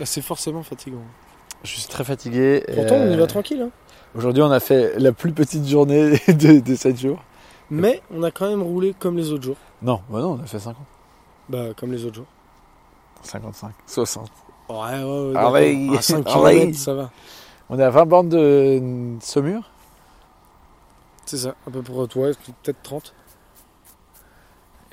C'est 0.04 0.22
forcément 0.22 0.62
fatigant. 0.62 1.02
Je 1.64 1.70
suis 1.70 1.88
très 1.88 2.04
fatigué. 2.04 2.64
Pourtant, 2.74 2.96
on 2.96 3.10
y 3.10 3.14
euh, 3.14 3.16
va 3.16 3.26
tranquille. 3.26 3.62
Hein. 3.62 3.70
Aujourd'hui, 4.14 4.42
on 4.42 4.50
a 4.50 4.60
fait 4.60 4.98
la 4.98 5.12
plus 5.12 5.32
petite 5.32 5.66
journée 5.66 6.18
de, 6.28 6.60
de 6.60 6.74
7 6.74 6.98
jours. 6.98 7.22
Mais 7.70 8.02
on 8.10 8.22
a 8.22 8.30
quand 8.30 8.48
même 8.48 8.62
roulé 8.62 8.94
comme 8.98 9.16
les 9.16 9.30
autres 9.30 9.44
jours. 9.44 9.56
Non, 9.80 10.00
bah 10.10 10.20
non, 10.20 10.38
on 10.38 10.42
a 10.42 10.46
fait 10.46 10.58
50. 10.58 10.76
Bah, 11.48 11.68
comme 11.76 11.92
les 11.92 12.04
autres 12.04 12.16
jours. 12.16 12.26
55, 13.22 13.72
60. 13.86 14.30
Ouais, 14.68 14.76
ouais, 14.76 15.02
ouais. 15.02 15.88
Ah. 15.92 15.96
À 15.98 16.02
5 16.02 16.24
ah 16.26 16.40
ouais. 16.40 16.54
km, 16.60 16.78
ça 16.78 16.94
va. 16.94 17.10
On 17.68 17.78
est 17.78 17.84
à 17.84 17.90
20 17.90 18.06
bornes 18.06 18.28
de 18.28 19.16
Saumur. 19.20 19.70
C'est 21.26 21.38
ça, 21.38 21.54
à 21.66 21.70
peu 21.70 21.82
près, 21.82 22.06
toi, 22.08 22.28
peut-être 22.62 22.82
30. 22.82 23.14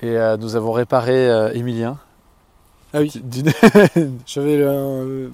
Et 0.02 0.16
euh, 0.16 0.36
nous 0.36 0.56
avons 0.56 0.72
réparé 0.72 1.28
euh, 1.28 1.52
Emilien. 1.52 1.98
Ah 2.92 3.00
oui. 3.00 3.12
J'avais 4.26 4.64
un, 4.64 5.30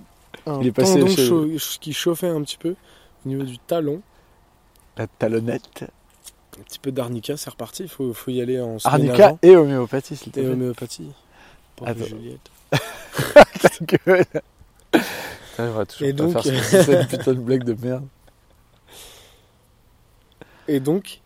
un 0.47 0.61
Il 0.61 0.67
est 0.67 0.73
passé 0.73 0.99
tendon 0.99 1.57
chez- 1.57 1.79
qui 1.81 1.93
chauffait 1.93 2.29
un 2.29 2.43
petit 2.43 2.59
peu 2.59 2.75
au 3.25 3.29
niveau 3.29 3.45
du 3.45 3.59
talon. 3.59 4.01
La 4.97 5.07
talonnette. 5.07 5.85
Un 6.59 6.63
petit 6.63 6.79
peu 6.79 6.91
d'arnica, 6.91 7.37
c'est 7.37 7.51
reparti. 7.51 7.85
Il 7.85 7.89
faut, 7.89 8.13
faut 8.13 8.31
y 8.31 8.41
aller 8.41 8.61
en 8.61 8.79
Arnica 8.85 9.27
avant. 9.29 9.39
et 9.43 9.57
homéopathie, 9.57 10.17
s'il 10.17 10.33
te 10.33 10.41
et 10.41 10.47
homéopathie. 10.49 11.13
Pour. 11.77 11.87
Juliette. 11.89 12.51
Ta 12.73 13.69
gueule. 13.83 14.25
Putain, 14.93 15.05
on 15.59 15.71
va 15.73 15.87
toujours 15.87 16.09
Et 16.09 16.13
pas 16.13 16.17
donc- 16.23 16.33
faire 16.33 16.43
ce- 16.65 16.83
cette 16.83 17.09
putain 17.09 17.33
de 17.33 17.41
blague 17.41 17.65
de 17.65 17.77
merde. 17.87 18.05
Et 20.69 20.81
donc, 20.81 21.21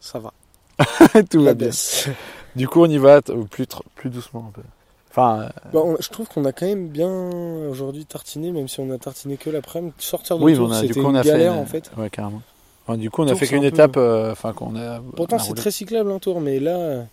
ça 0.00 0.18
va. 0.18 0.32
Tout 1.30 1.38
La 1.38 1.44
va 1.50 1.54
bien. 1.54 1.66
baisse. 1.68 2.08
Du 2.56 2.68
coup, 2.68 2.82
on 2.82 2.86
y 2.90 2.98
va 2.98 3.22
t- 3.22 3.32
plus, 3.50 3.64
tr- 3.64 3.82
plus 3.94 4.10
doucement 4.10 4.46
un 4.48 4.52
peu. 4.52 4.62
Enfin, 5.10 5.42
euh, 5.42 5.48
Bah, 5.72 5.80
on- 5.84 5.96
je 6.00 6.08
trouve 6.10 6.28
qu'on 6.28 6.44
a 6.44 6.52
quand 6.52 6.66
même 6.66 6.88
bien 6.88 7.08
aujourd'hui 7.10 8.04
tartiné, 8.04 8.50
même 8.52 8.68
si 8.68 8.80
on 8.80 8.90
a 8.90 8.98
tartiné 8.98 9.36
que 9.36 9.50
l'après-midi. 9.50 9.94
Sortir 9.98 10.38
de 10.38 10.44
oui, 10.44 10.56
on 10.58 10.70
a, 10.70 10.80
du 10.82 10.88
c'était 10.88 11.00
coup, 11.00 11.06
on 11.06 11.10
une 11.10 11.16
a 11.16 11.22
galère 11.22 11.54
fait. 11.54 11.58
en 11.58 11.66
fait. 11.66 11.90
Ouais, 11.96 12.10
carrément. 12.10 12.42
Enfin, 12.86 12.98
du 12.98 13.10
coup, 13.10 13.22
on 13.22 13.26
a 13.26 13.30
Tour, 13.30 13.38
fait 13.38 13.46
c'est 13.46 13.54
qu'une 13.54 13.64
un 13.64 13.70
peu- 13.70 13.74
étape. 13.74 13.96
euh, 13.96 14.32
Enfin, 14.32 14.52
qu'on 14.52 14.76
a. 14.76 15.00
Pourtant, 15.16 15.36
on 15.36 15.38
a 15.38 15.42
c'est 15.42 15.48
roulé. 15.48 15.60
très 15.60 15.70
cyclable 15.70 16.10
un 16.10 16.18
tour, 16.18 16.40
mais 16.40 16.58
là, 16.60 17.06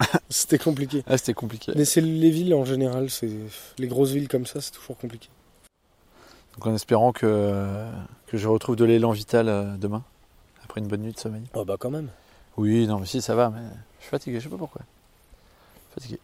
c'était 0.30 0.58
compliqué. 0.58 1.02
Ah, 1.06 1.16
c'était 1.18 1.34
compliqué. 1.34 1.72
Mais 1.76 1.84
c'est 1.84 2.00
les 2.00 2.30
villes 2.30 2.54
en 2.54 2.64
général, 2.64 3.10
c'est 3.10 3.30
les 3.78 3.86
grosses 3.86 4.10
villes 4.10 4.28
comme 4.28 4.46
ça, 4.46 4.60
c'est 4.60 4.72
toujours 4.72 4.96
compliqué. 4.96 5.28
Donc, 6.54 6.66
en 6.66 6.74
espérant 6.74 7.12
que, 7.12 7.86
que 8.26 8.36
je 8.38 8.48
retrouve 8.48 8.76
de 8.76 8.84
l'élan 8.84 9.10
vital 9.10 9.48
euh, 9.48 9.76
demain, 9.76 10.02
après 10.64 10.80
une 10.80 10.86
bonne 10.88 11.02
nuit 11.02 11.12
de 11.12 11.18
sommeil. 11.18 11.42
Oh 11.54 11.64
bah 11.64 11.76
quand 11.78 11.90
même. 11.90 12.08
Oui, 12.56 12.86
non, 12.86 12.98
mais 12.98 13.06
si, 13.06 13.20
ça 13.20 13.34
va, 13.34 13.50
mais 13.50 13.60
je 13.98 14.04
suis 14.04 14.10
fatigué, 14.10 14.38
je 14.38 14.44
sais 14.44 14.50
pas 14.50 14.56
pourquoi. 14.56 14.82
Fatigué. 15.94 16.18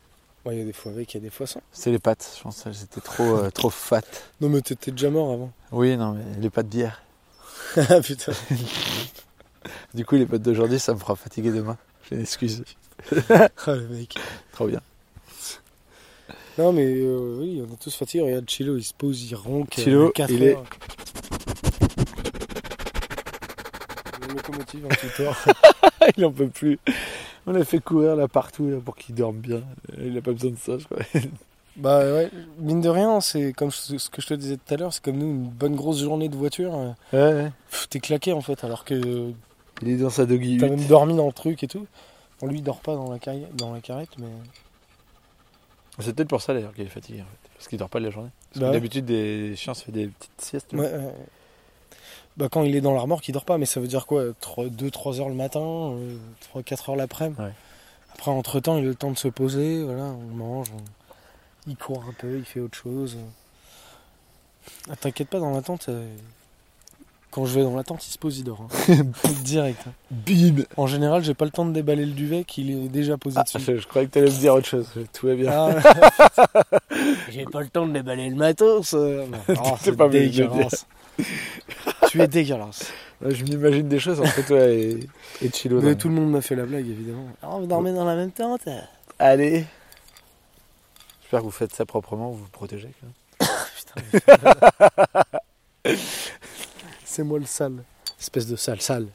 Ouais, 0.45 0.57
Il 0.57 0.59
y 0.59 0.63
a 0.63 0.65
des 0.65 0.73
fois 0.73 0.91
avec, 0.91 1.13
il 1.13 1.19
y 1.19 1.21
a 1.21 1.23
des 1.23 1.31
fois 1.31 1.47
sans. 1.47 1.61
C'est 1.73 1.91
les 1.91 1.99
pattes, 1.99 2.35
je 2.37 2.43
pense, 2.43 2.67
étaient 2.67 3.01
trop, 3.01 3.37
euh, 3.37 3.51
trop 3.55 3.71
fat. 3.71 4.03
Non 4.41 4.49
mais 4.49 4.61
t'étais 4.61 4.91
déjà 4.91 5.11
mort 5.11 5.31
avant. 5.33 5.53
Oui, 5.71 5.97
non, 5.97 6.13
mais 6.13 6.25
les 6.41 6.51
pattes 6.51 6.69
d'hier. 6.69 7.03
Ah 7.89 8.01
putain. 8.03 8.33
Du 9.95 10.05
coup, 10.05 10.17
les 10.17 10.27
pattes 10.27 10.43
d'aujourd'hui, 10.43 10.79
ça 10.79 10.93
me 10.93 10.99
fera 10.99 11.17
fatiguer 11.17 11.53
demain. 11.53 11.79
J'ai 12.09 12.17
une 12.17 12.23
excuse. 12.23 12.63
Ah 13.31 13.49
le 13.75 13.89
mec. 13.89 14.15
Trop 14.53 14.67
bien. 14.69 14.81
Non 16.59 16.73
mais 16.73 16.85
euh, 16.87 17.39
oui, 17.41 17.63
on 17.67 17.73
est 17.73 17.77
tous 17.81 17.95
fatigués. 17.97 18.23
Regarde 18.25 18.49
Chilo, 18.49 18.77
il 18.77 18.85
se 18.85 18.95
pose, 18.95 19.23
il 19.31 19.35
ronque. 19.35 19.75
Chilo, 19.75 20.09
à 20.09 20.13
quatre 20.13 20.31
il 20.31 20.43
est- 20.43 20.55
heures. 20.55 20.65
Une 24.29 24.37
locomotive 24.37 24.87
en 24.87 24.89
tout 24.89 25.23
temps. 25.25 25.53
il 26.17 26.25
en 26.25 26.33
peut 26.33 26.49
plus. 26.49 26.79
On 27.47 27.53
l'a 27.53 27.65
fait 27.65 27.81
courir 27.81 28.15
là 28.17 28.29
partout 28.29 28.69
là, 28.71 28.77
pour 28.85 28.95
qu'il 28.97 29.15
dorme 29.15 29.39
bien. 29.39 29.63
Euh, 29.99 30.07
Il 30.09 30.17
a 30.19 30.23
pas 30.23 30.33
besoin 30.33 30.51
de 30.53 30.57
ça, 30.59 30.79
je 30.79 30.85
crois. 30.85 30.99
Bah 31.75 32.01
ouais, 32.01 32.31
mine 32.59 32.83
de 32.83 32.91
rien, 32.91 33.23
c'est 33.23 33.55
comme 33.55 33.71
ce 33.71 33.95
que 34.11 34.21
je 34.21 34.27
te 34.27 34.35
disais 34.35 34.59
tout 34.59 34.75
à 34.75 34.77
l'heure, 34.77 34.93
c'est 34.93 35.03
comme 35.03 35.17
nous, 35.17 35.25
une 35.27 35.49
bonne 35.49 35.75
grosse 35.75 36.01
journée 36.01 36.29
de 36.29 36.37
voiture. 36.37 36.75
euh, 36.75 36.91
Ouais, 37.15 37.45
ouais. 37.45 37.53
T'es 37.89 37.99
claqué 37.99 38.35
en 38.35 38.43
fait, 38.43 38.63
alors 38.63 38.85
que 38.85 39.31
Il 39.83 39.89
est 39.91 39.97
dans 39.97 40.11
sa 40.11 40.27
doggy 40.27 40.59
t'as 40.59 40.67
8. 40.69 40.77
même 40.77 40.87
dormi 40.87 41.15
dans 41.17 41.27
le 41.27 41.33
truc 41.33 41.63
et 41.63 41.69
tout. 41.69 41.87
Bon, 42.41 42.47
lui, 42.47 42.59
il 42.59 42.63
dort 42.63 42.81
pas 42.81 42.95
dans 42.95 43.11
la, 43.11 43.19
carri- 43.19 43.47
dans 43.55 43.73
la 43.73 43.81
carrette, 43.81 44.11
mais. 44.19 44.27
C'est 45.99 46.15
peut-être 46.15 46.29
pour 46.29 46.41
ça 46.41 46.55
d'ailleurs 46.55 46.73
qu'il 46.75 46.85
est 46.85 46.89
fatigué 46.89 47.21
en 47.21 47.25
fait. 47.25 47.51
Parce 47.55 47.69
qu'il 47.69 47.79
dort 47.79 47.89
pas 47.91 48.01
de 48.01 48.05
la 48.07 48.11
journée. 48.11 48.31
Parce 48.51 48.61
Bah 48.61 48.67
que 48.67 48.71
ouais. 48.71 48.73
d'habitude, 48.79 49.05
des 49.05 49.55
chiens 49.57 49.75
se 49.75 49.85
fait 49.85 49.93
des 49.93 50.07
petites 50.09 50.41
siestes. 50.41 50.73
Ouais, 50.73 50.81
ouais. 50.81 51.15
Bah 52.39 52.49
quand 52.51 52.63
il 52.63 52.75
est 52.75 52.81
dans 52.81 52.95
la 52.95 53.01
remorque, 53.01 53.29
il 53.29 53.33
dort 53.33 53.45
pas, 53.45 53.59
mais 53.59 53.67
ça 53.67 53.79
veut 53.79 53.87
dire 53.89 54.07
quoi 54.07 54.25
2-3 54.41 55.21
heures 55.21 55.29
le 55.29 55.35
matin, 55.35 55.93
3-4 56.55 56.91
heures 56.91 56.97
l'après-midi? 56.97 57.41
Après, 58.15 58.31
entre 58.31 58.59
temps, 58.61 58.79
il 58.79 58.85
a 58.85 58.89
le 58.89 58.95
temps 58.95 59.11
de 59.11 59.19
se 59.19 59.29
poser, 59.29 59.83
voilà, 59.85 60.05
on 60.05 60.35
mange, 60.35 60.69
on- 60.75 61.69
il 61.71 61.77
court 61.77 62.03
un 62.09 62.13
peu, 62.15 62.39
il 62.39 62.45
fait 62.45 62.61
autre 62.61 62.77
chose. 62.77 63.19
Ah, 64.91 64.97
T'inquiète 64.97 65.29
pas, 65.29 65.39
dans 65.41 65.51
la 65.53 65.61
tente, 65.63 65.89
euh, 65.91 66.09
quand 67.33 67.45
je 67.47 67.55
vais 67.55 67.63
dans 67.65 67.75
la 67.75 67.83
tente, 67.83 68.07
il 68.07 68.11
se 68.13 68.19
pose, 68.19 68.39
il 68.39 68.45
dort. 68.45 68.67
hein. 68.89 68.95
Direct. 69.45 69.81
hein. 69.89 69.93
Bim 70.11 70.63
En 70.77 70.87
général, 70.87 71.25
j'ai 71.25 71.35
pas 71.35 71.45
le 71.47 71.51
temps 71.51 71.65
de 71.65 71.73
déballer 71.73 72.05
le 72.07 72.13
duvet 72.13 72.45
qu'il 72.45 72.71
est 72.71 72.89
déjà 72.89 73.17
posé 73.17 73.39
ah, 73.41 73.43
dessus. 73.43 73.59
je, 73.59 73.79
je 73.79 73.87
croyais 73.89 74.07
que 74.07 74.13
t'allais 74.13 74.31
me 74.31 74.39
dire 74.39 74.55
autre 74.55 74.67
chose. 74.69 74.87
Tout 75.13 75.27
va 75.27 75.35
bien. 75.35 75.51
Ah, 75.51 76.51
J'ai 77.31 77.45
pas 77.47 77.61
le 77.63 77.69
temps 77.69 77.87
de 77.87 77.93
déballer 77.93 78.29
le 78.29 78.37
matos. 78.37 78.93
euh. 78.95 79.27
Oh, 79.49 79.75
C'est 79.81 79.97
pas 79.97 80.09
dégueulasse. 80.09 80.87
tu 82.11 82.21
es 82.23 82.29
dégueulasse. 82.29 82.93
Je 83.27 83.45
m'imagine 83.45 83.89
des 83.89 83.99
choses 83.99 84.21
entre 84.21 84.45
toi 84.47 84.61
et, 84.69 84.99
et 85.43 85.51
Chilo. 85.51 85.81
Mais 85.81 85.95
tout 85.95 86.09
le 86.09 86.15
monde 86.15 86.31
m'a 86.31 86.41
fait 86.43 86.55
la 86.57 86.65
blague, 86.67 86.87
évidemment. 86.87 87.27
Oh, 87.43 87.59
vous 87.61 87.67
dormez 87.67 87.93
dans 87.93 88.05
la 88.05 88.15
même 88.17 88.31
tente 88.33 88.69
Allez 89.19 89.65
J'espère 91.23 91.41
que 91.41 91.45
vous 91.47 91.51
faites 91.51 91.75
ça 91.75 91.87
proprement, 91.87 92.31
vous 92.31 92.39
vous 92.39 92.49
protégez. 92.51 92.91
quoi. 93.01 93.49
C'est 97.13 97.25
moi 97.25 97.39
le 97.39 97.45
sale. 97.45 97.85
Espèce 98.19 98.47
de 98.47 98.57
sale, 98.57 98.81
sale. 98.81 99.09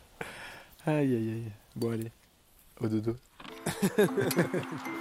Aïe 0.85 1.15
aïe 1.15 1.29
aïe. 1.31 1.51
Bon 1.75 1.91
allez. 1.91 2.11
Au 2.79 2.87
dodo. 2.87 3.17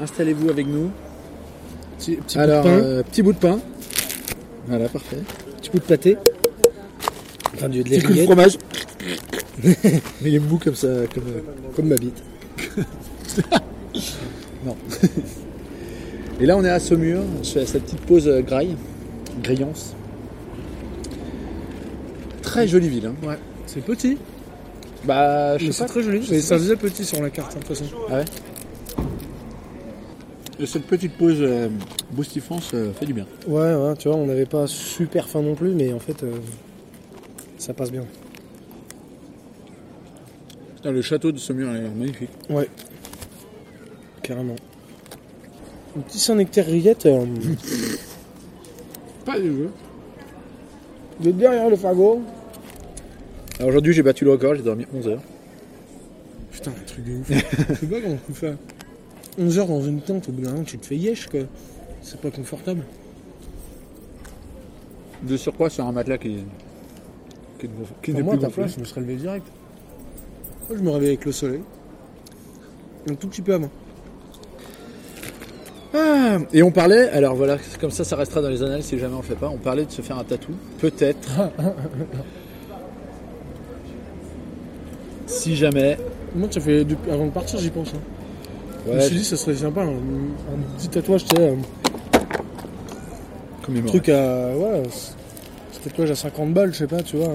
Installez-vous 0.00 0.50
avec 0.50 0.66
nous. 0.66 0.90
Petit, 1.98 2.16
petit 2.16 2.38
Alors, 2.38 2.62
bout 2.62 2.68
de 2.68 2.74
pain, 2.74 2.82
euh, 2.84 3.02
petit 3.02 3.22
bout 3.22 3.32
de 3.32 3.38
pain. 3.38 3.58
Voilà, 4.68 4.88
parfait. 4.88 5.18
petit 5.60 5.70
bout 5.70 5.78
de 5.78 5.84
pâté. 5.84 6.16
Enfin, 7.54 7.68
du 7.68 7.82
de 7.82 7.88
Petit 7.88 8.02
coup 8.02 8.12
de 8.12 8.22
fromage. 8.22 8.58
Mais 9.64 10.00
il 10.22 10.34
est 10.36 10.38
mou 10.38 10.58
comme 10.62 10.76
ça. 10.76 10.86
Comme... 11.12 11.24
euh, 11.28 11.40
comme 11.74 11.88
ma 11.88 11.96
bite. 11.96 12.22
Et 16.40 16.46
là, 16.46 16.56
on 16.56 16.64
est 16.64 16.70
à 16.70 16.78
Saumur, 16.78 17.22
sur 17.42 17.66
cette 17.66 17.82
petite 17.82 18.00
pause 18.02 18.28
euh, 18.28 18.42
graille, 18.42 18.76
grillance. 19.42 19.96
Très 22.42 22.68
jolie 22.68 22.88
ville. 22.88 23.06
Hein. 23.06 23.26
Ouais, 23.26 23.38
c'est 23.66 23.80
petit. 23.84 24.16
Bah, 25.04 25.58
je 25.58 25.66
sais 25.66 25.72
c'est 25.72 25.84
pas. 25.84 25.88
très 25.88 26.02
joli. 26.02 26.22
je 26.24 26.38
ça 26.40 26.56
faisait 26.58 26.76
petit 26.76 27.04
sur 27.04 27.20
la 27.22 27.30
carte, 27.30 27.54
de 27.54 27.60
toute 27.60 27.68
façon. 27.68 27.84
Et 30.60 30.66
cette 30.66 30.84
petite 30.86 31.12
pause 31.12 31.36
euh, 31.40 31.68
boostifrance 32.10 32.72
euh, 32.74 32.92
fait 32.92 33.06
du 33.06 33.12
bien. 33.12 33.26
Ouais, 33.46 33.74
ouais, 33.74 33.94
tu 33.96 34.08
vois, 34.08 34.16
on 34.16 34.26
n'avait 34.26 34.46
pas 34.46 34.66
super 34.66 35.28
faim 35.28 35.42
non 35.42 35.54
plus, 35.54 35.70
mais 35.70 35.92
en 35.92 36.00
fait, 36.00 36.22
euh, 36.24 36.32
ça 37.58 37.74
passe 37.74 37.92
bien. 37.92 38.04
Putain, 40.76 40.90
le 40.90 41.02
château 41.02 41.30
de 41.30 41.38
Saumur 41.38 41.68
a 41.68 41.74
l'air 41.74 41.90
magnifique. 41.92 42.30
Ouais. 42.50 42.68
Carrément. 44.22 44.56
Un 45.96 46.00
petit 46.00 46.18
Saint-Nectaire 46.18 46.66
Rillette. 46.66 47.06
euh, 47.06 47.24
Pas 49.24 49.38
dégueu. 49.38 49.70
de 51.20 51.30
derrière 51.30 51.70
le 51.70 51.76
fagot. 51.76 52.22
Alors 53.58 53.68
aujourd'hui, 53.70 53.92
j'ai 53.92 54.02
battu 54.02 54.24
le 54.24 54.32
record, 54.32 54.56
j'ai 54.56 54.62
dormi 54.62 54.86
11 54.92 55.08
heures. 55.08 55.22
Putain, 56.50 56.72
un 56.72 56.84
truc 56.84 57.04
de 57.04 57.12
ouf. 57.18 57.30
Je 57.30 57.74
sais 57.74 57.86
pas 57.86 58.00
comment. 58.00 58.56
11 59.38 59.58
heures 59.58 59.66
dans 59.68 59.82
une 59.82 60.00
tente, 60.00 60.28
au 60.28 60.32
bout 60.32 60.42
d'un 60.42 60.50
moment, 60.52 60.64
tu 60.64 60.78
te 60.78 60.86
fais 60.86 60.96
yesh, 60.96 61.28
quoi. 61.28 61.40
C'est 62.02 62.20
pas 62.20 62.30
confortable. 62.30 62.84
De 65.22 65.36
surcroît 65.36 65.70
sur 65.70 65.84
un 65.86 65.92
matelas 65.92 66.18
qui, 66.18 66.38
qui, 67.58 67.68
qui 68.02 68.14
n'est 68.14 68.22
moi, 68.22 68.34
plus 68.34 68.40
ta 68.42 68.48
place, 68.50 68.56
gonflé. 68.56 68.74
je 68.76 68.80
me 68.80 68.84
serais 68.84 69.00
levé 69.00 69.16
direct. 69.16 69.46
Moi, 70.68 70.78
je 70.78 70.82
me 70.84 70.90
réveille 70.90 71.08
avec 71.10 71.24
le 71.24 71.32
soleil. 71.32 71.60
Un 73.10 73.14
tout 73.14 73.28
petit 73.28 73.42
peu 73.42 73.54
avant. 73.54 73.70
Ah, 75.94 76.38
et 76.52 76.62
on 76.62 76.70
parlait, 76.70 77.08
alors 77.10 77.34
voilà, 77.34 77.56
comme 77.80 77.90
ça, 77.90 78.04
ça 78.04 78.14
restera 78.16 78.42
dans 78.42 78.50
les 78.50 78.62
annales 78.62 78.82
si 78.82 78.98
jamais 78.98 79.14
on 79.14 79.18
le 79.18 79.22
fait 79.24 79.34
pas. 79.34 79.48
On 79.48 79.56
parlait 79.56 79.86
de 79.86 79.90
se 79.90 80.02
faire 80.02 80.18
un 80.18 80.24
tatou, 80.24 80.52
peut-être. 80.78 81.28
si 85.26 85.56
jamais. 85.56 85.96
Moi, 86.34 86.48
ça 86.50 86.60
fait 86.60 86.84
depuis- 86.84 87.10
avant 87.10 87.26
de 87.26 87.30
partir, 87.30 87.58
j'y 87.58 87.70
pense. 87.70 87.88
hein. 87.94 87.98
Je 88.90 88.94
me 88.94 89.00
suis 89.00 89.16
dit, 89.16 89.24
ça 89.24 89.36
serait 89.36 89.54
sympa, 89.56 89.82
un, 89.82 89.88
un 89.90 90.76
petit 90.76 90.88
tatouage, 90.88 91.24
tu 91.26 91.36
sais, 91.36 91.50
un 91.50 91.56
truc 93.86 94.08
à. 94.08 94.56
Ouais, 94.56 94.82
ce 95.72 95.80
tatouage 95.80 96.10
à 96.10 96.14
50 96.16 96.52
balles, 96.54 96.72
je 96.72 96.78
sais 96.78 96.86
pas, 96.86 97.02
tu 97.02 97.16
vois. 97.16 97.28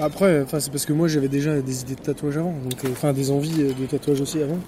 Après, 0.00 0.42
enfin, 0.42 0.60
c'est 0.60 0.70
parce 0.70 0.84
que 0.86 0.92
moi, 0.92 1.08
j'avais 1.08 1.28
déjà 1.28 1.58
des 1.60 1.82
idées 1.82 1.94
de 1.94 2.00
tatouage 2.00 2.36
avant, 2.36 2.52
donc, 2.52 2.84
euh, 2.84 2.88
enfin, 2.92 3.12
des 3.12 3.30
envies 3.30 3.64
de 3.78 3.86
tatouage 3.86 4.20
aussi 4.20 4.40
avant. 4.42 4.58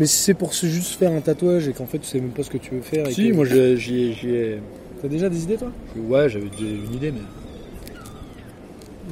Mais 0.00 0.06
si 0.06 0.16
c'est 0.18 0.34
pour 0.34 0.54
se 0.54 0.66
juste 0.66 0.98
faire 0.98 1.12
un 1.12 1.20
tatouage 1.20 1.68
et 1.68 1.72
qu'en 1.72 1.86
fait, 1.86 1.98
tu 1.98 2.06
sais 2.06 2.20
même 2.20 2.30
pas 2.30 2.42
ce 2.42 2.50
que 2.50 2.58
tu 2.58 2.74
veux 2.74 2.80
faire. 2.82 3.06
Et 3.08 3.12
Si, 3.12 3.28
que- 3.30 3.34
moi 3.34 3.44
j'y 3.44 4.28
ai. 4.28 4.58
T'as 5.00 5.08
déjà 5.08 5.28
des 5.28 5.42
idées, 5.44 5.56
toi? 5.56 5.70
Ouais, 5.96 6.28
j'avais 6.28 6.48
déjà 6.48 6.64
une 6.64 6.94
idée, 6.94 7.12
mais. 7.12 7.20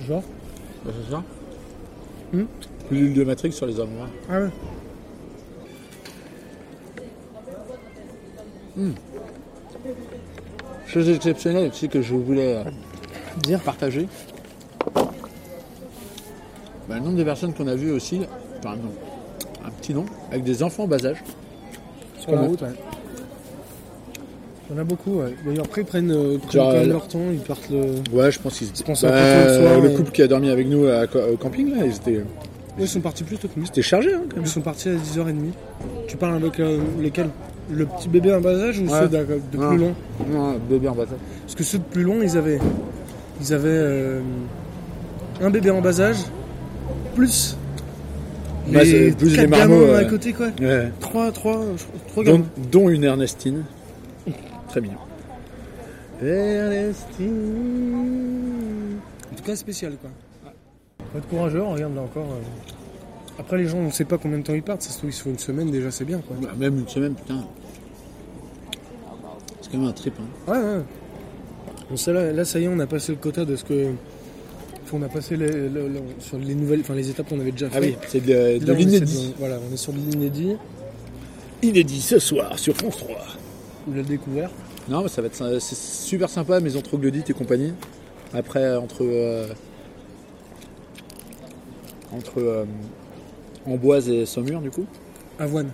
Genre? 0.07 0.23
Bah, 0.85 0.91
c'est 1.07 1.13
ça 1.13 1.23
Hmm? 2.33 2.45
L'huile 2.91 3.13
de 3.15 3.25
Matrix 3.25 3.53
sur 3.53 3.67
les 3.67 3.79
hommes 3.79 3.93
noirs. 3.95 4.09
Ah 4.31 4.41
ouais. 4.41 4.49
Chose 10.87 11.09
exceptionnelle 11.09 11.71
aussi 11.71 11.89
que 11.89 12.03
je 12.03 12.15
voulais 12.15 12.57
euh, 12.57 12.65
Dire 13.43 13.61
partager. 13.61 14.07
Bah, 14.95 15.11
le 16.97 17.01
nombre 17.01 17.17
de 17.17 17.25
personnes 17.25 17.55
qu'on 17.55 17.67
a 17.69 17.75
vues 17.75 17.93
aussi, 17.93 18.21
enfin 18.59 18.77
non, 18.77 18.91
un 19.65 19.71
petit 19.71 19.95
nom, 19.95 20.05
avec 20.31 20.45
des 20.45 20.63
enfants 20.63 20.85
en 20.85 20.89
bas 20.89 21.05
âge. 21.07 21.23
Sur 22.19 22.33
la 22.33 22.43
route, 22.43 22.61
ouais. 22.63 22.69
Il 24.71 24.77
y 24.77 24.79
en 24.79 24.81
a 24.81 24.85
beaucoup, 24.85 25.19
ouais. 25.21 25.35
D'ailleurs, 25.45 25.65
après, 25.65 25.81
ils 25.83 25.87
prennent, 25.87 26.11
euh, 26.11 26.35
ils 26.35 26.39
prennent 26.41 26.63
quand 26.63 26.73
même 26.73 26.89
euh, 26.91 26.93
leur 26.93 27.09
temps, 27.09 27.21
ils 27.31 27.39
partent 27.41 27.69
le. 27.71 28.17
Ouais, 28.17 28.31
je 28.31 28.39
pense 28.41 28.59
qu'ils 28.59 28.69
Ils 28.69 28.77
se 28.77 28.83
pensaient 28.83 29.09
Bah, 29.09 29.43
à 29.43 29.47
le 29.47 29.61
soir, 29.67 29.81
le 29.81 29.91
et- 29.91 29.95
couple 29.95 30.11
qui 30.13 30.23
a 30.23 30.29
dormi 30.29 30.51
avec 30.51 30.67
nous 30.67 30.87
à, 30.87 31.05
au 31.33 31.37
camping, 31.37 31.75
là, 31.77 31.85
ils 31.87 31.95
étaient, 31.97 32.19
Ouais, 32.19 32.25
ils 32.85 32.89
sont 32.89 33.01
partis 33.01 33.25
plus 33.25 33.37
tôt 33.39 33.49
que 33.49 33.59
nous. 33.61 33.67
c'était 33.67 33.83
chargé, 33.83 34.15
hein, 34.15 34.23
quand 34.29 34.37
Ils 34.37 34.41
même. 34.41 34.47
sont 34.47 34.61
partis 34.63 34.89
à 34.89 34.95
10h30. 34.95 35.35
Tu 36.09 36.17
parles 36.17 36.37
avec 36.37 36.59
euh, 36.61 36.79
lesquels? 37.01 37.29
Le 37.71 37.87
petit 37.87 38.09
bébé 38.09 38.35
en 38.35 38.41
bas 38.41 38.57
âge 38.59 38.79
ou 38.81 38.85
Ouais. 38.89 39.01
ceux 39.01 39.09
de 39.09 39.17
Ouais. 39.19 39.69
plus 39.69 39.79
long 39.79 39.95
Ouais, 40.21 40.59
bébé 40.69 40.89
en 40.89 40.95
bas 40.95 41.03
âge. 41.05 41.09
Parce 41.43 41.55
que 41.55 41.63
ceux 41.65 41.79
de 41.79 41.85
plus 41.85 42.03
long, 42.03 42.21
ils 42.23 42.37
avaient. 42.37 42.59
Ils 43.41 43.53
avaient 43.55 43.69
euh, 43.71 44.21
un 45.41 45.51
bébé 45.51 45.71
en 45.71 45.81
bas 45.81 46.01
âge, 46.01 46.19
plus. 47.15 47.57
Plus 48.71 48.75
les 48.85 49.13
quatre 49.37 49.49
marmots, 49.51 49.87
gamins 49.87 49.99
à 49.99 50.05
côté, 50.05 50.33
quoi. 50.33 50.49
Ouais. 50.61 50.91
Trois, 51.01 51.33
trois, 51.33 51.61
trois 52.09 52.23
Dont, 52.25 52.33
gamins. 52.33 52.45
dont 52.71 52.89
une 52.89 53.05
Ernestine. 53.05 53.65
Très 54.69 54.81
bien. 54.81 54.93
Ernestine. 57.23 58.99
En 59.33 59.37
tout 59.37 59.43
cas, 59.45 59.57
spécial, 59.57 59.93
quoi. 60.01 60.11
Faut 61.13 61.19
être 61.19 61.29
courageux, 61.29 61.63
regarde 61.63 61.95
là 61.95 62.03
encore. 62.03 62.27
euh. 62.31 62.43
Après, 63.39 63.57
les 63.59 63.67
gens, 63.67 63.79
on 63.79 63.91
sait 63.91 64.05
pas 64.05 64.19
combien 64.19 64.39
de 64.39 64.43
temps 64.45 64.55
ils 64.55 64.63
partent. 64.63 64.83
Ça 64.83 64.91
se 64.91 64.99
trouve, 64.99 65.11
ils 65.11 65.15
se 65.15 65.23
font 65.23 65.31
une 65.31 65.39
semaine 65.39 65.71
déjà, 65.71 65.91
c'est 65.91 66.05
bien, 66.05 66.19
quoi. 66.21 66.37
Ouais, 66.37 66.55
Même 66.59 66.79
une 66.79 66.89
semaine, 66.89 67.15
putain. 67.15 67.45
C'est 69.61 69.71
quand 69.73 69.79
même 69.79 69.89
un 69.89 69.93
trip. 69.93 70.15
Hein. 70.21 70.53
Ouais, 70.53 70.59
ouais. 70.59 70.83
Bon, 71.91 71.97
ça, 71.97 72.13
là, 72.13 72.33
là, 72.33 72.45
ça 72.45 72.59
y 72.61 72.65
est, 72.65 72.69
on 72.69 72.79
a 72.79 72.87
passé 72.87 73.13
le 73.13 73.19
quota 73.19 73.45
de 73.45 73.57
ce 73.57 73.65
que. 73.65 73.93
Enfin, 74.85 74.99
on 75.01 75.03
a 75.03 75.09
passé 75.09 75.37
les- 75.37 75.47
le- 75.69 75.89
le- 75.89 76.01
sur 76.19 76.39
les 76.39 76.55
nouvelles, 76.55 76.81
enfin 76.81 76.95
les 76.95 77.09
étapes 77.09 77.29
qu'on 77.29 77.41
avait 77.41 77.53
déjà 77.53 77.71
fait. 77.71 77.77
Ah 77.79 77.81
oui, 77.81 77.97
c'est 78.09 78.25
de, 78.25 78.73
l'inédit. 78.75 79.35
Voilà, 79.39 79.59
on 79.69 79.73
est 79.73 79.77
sur 79.79 79.93
de 79.93 79.99
l'inédit, 79.99 80.57
Inédit 81.63 82.01
ce 82.03 82.19
soir 82.19 82.59
sur 82.59 82.77
France 82.77 82.99
3. 82.99 83.17
on 83.91 83.95
l'a 83.97 84.03
découvert. 84.03 84.51
Non, 84.89 85.03
mais 85.03 85.09
ça 85.09 85.23
va 85.23 85.29
être 85.29 85.59
c'est 85.61 85.77
super 85.77 86.29
sympa, 86.29 86.61
maison 86.61 86.83
troglodyte 86.83 87.31
et 87.31 87.33
compagnie. 87.33 87.73
Après, 88.35 88.77
entre. 88.77 89.03
euh, 89.05 89.47
entre. 92.13 92.39
euh, 92.41 92.65
Amboise 93.67 94.09
et 94.09 94.27
Saumur, 94.27 94.61
du 94.61 94.71
coup. 94.71 94.85
Avoine. 95.39 95.69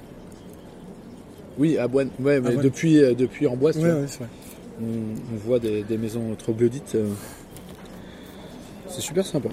Oui, 1.59 1.77
à 1.79 1.89
Boine. 1.89 2.11
Ouais, 2.21 2.41
mais 2.41 2.49
Avoine. 2.49 2.65
depuis, 2.65 2.99
euh, 3.03 3.15
depuis 3.15 3.47
Amboise, 3.47 3.77
tu 3.77 3.83
Ouais, 3.83 3.91
vois, 3.91 4.01
ouais, 4.01 4.07
c'est 4.07 4.19
vrai. 4.19 4.29
on, 4.81 5.35
on 5.35 5.37
voit 5.39 5.59
des, 5.59 5.83
des 5.83 5.97
maisons 5.99 6.35
troglodytes. 6.37 6.95
euh, 6.95 7.09
c'est 8.89 9.01
super 9.01 9.27
sympa. 9.27 9.49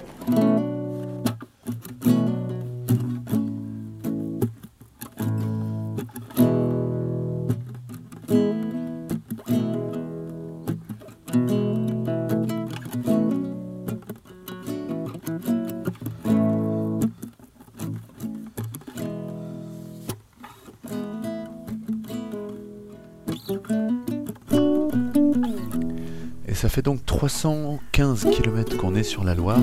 315 27.27 28.25
km 28.25 28.77
qu'on 28.77 28.93
est 28.93 29.01
sur 29.01 29.23
la 29.23 29.33
Loire. 29.33 29.57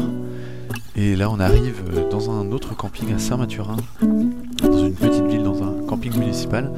Et 0.96 1.14
là, 1.14 1.30
on 1.30 1.38
arrive 1.38 1.80
dans 2.10 2.28
un 2.28 2.50
autre 2.50 2.76
camping 2.76 3.14
à 3.14 3.20
Saint-Mathurin, 3.20 3.76
dans 4.00 4.84
une 4.84 4.94
petite 4.94 5.22
ville, 5.26 5.44
dans 5.44 5.62
un 5.62 5.86
camping 5.86 6.12
municipal. 6.18 6.72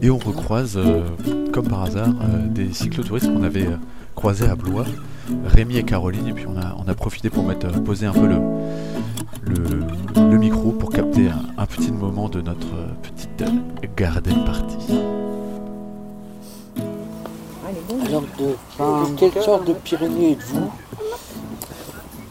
Et 0.00 0.10
on 0.10 0.18
recroise, 0.18 0.76
euh, 0.76 1.02
comme 1.52 1.66
par 1.66 1.82
hasard, 1.82 2.14
euh, 2.22 2.46
des 2.46 2.72
cyclotouristes 2.72 3.26
qu'on 3.26 3.42
avait 3.42 3.66
euh, 3.66 3.78
croisés 4.14 4.46
à 4.46 4.54
Blois, 4.54 4.86
Rémi 5.44 5.76
et 5.76 5.82
Caroline. 5.82 6.28
Et 6.28 6.32
puis 6.32 6.46
on 6.46 6.56
a, 6.56 6.94
profité 6.94 7.30
pour 7.30 7.42
mettre, 7.42 7.72
poser 7.82 8.06
un 8.06 8.12
peu 8.12 8.28
le, 8.28 8.38
micro 10.38 10.70
pour 10.70 10.90
capter 10.90 11.30
un, 11.56 11.66
petit 11.66 11.90
moment 11.90 12.28
de 12.28 12.40
notre 12.40 12.68
petite 13.02 13.44
garden 13.96 14.44
party. 14.44 14.76
Alors, 18.78 19.06
de, 19.06 19.10
de 19.14 19.16
quelle 19.16 19.42
sorte 19.42 19.64
de 19.66 19.72
Pyrénées 19.74 20.32
êtes-vous 20.32 20.70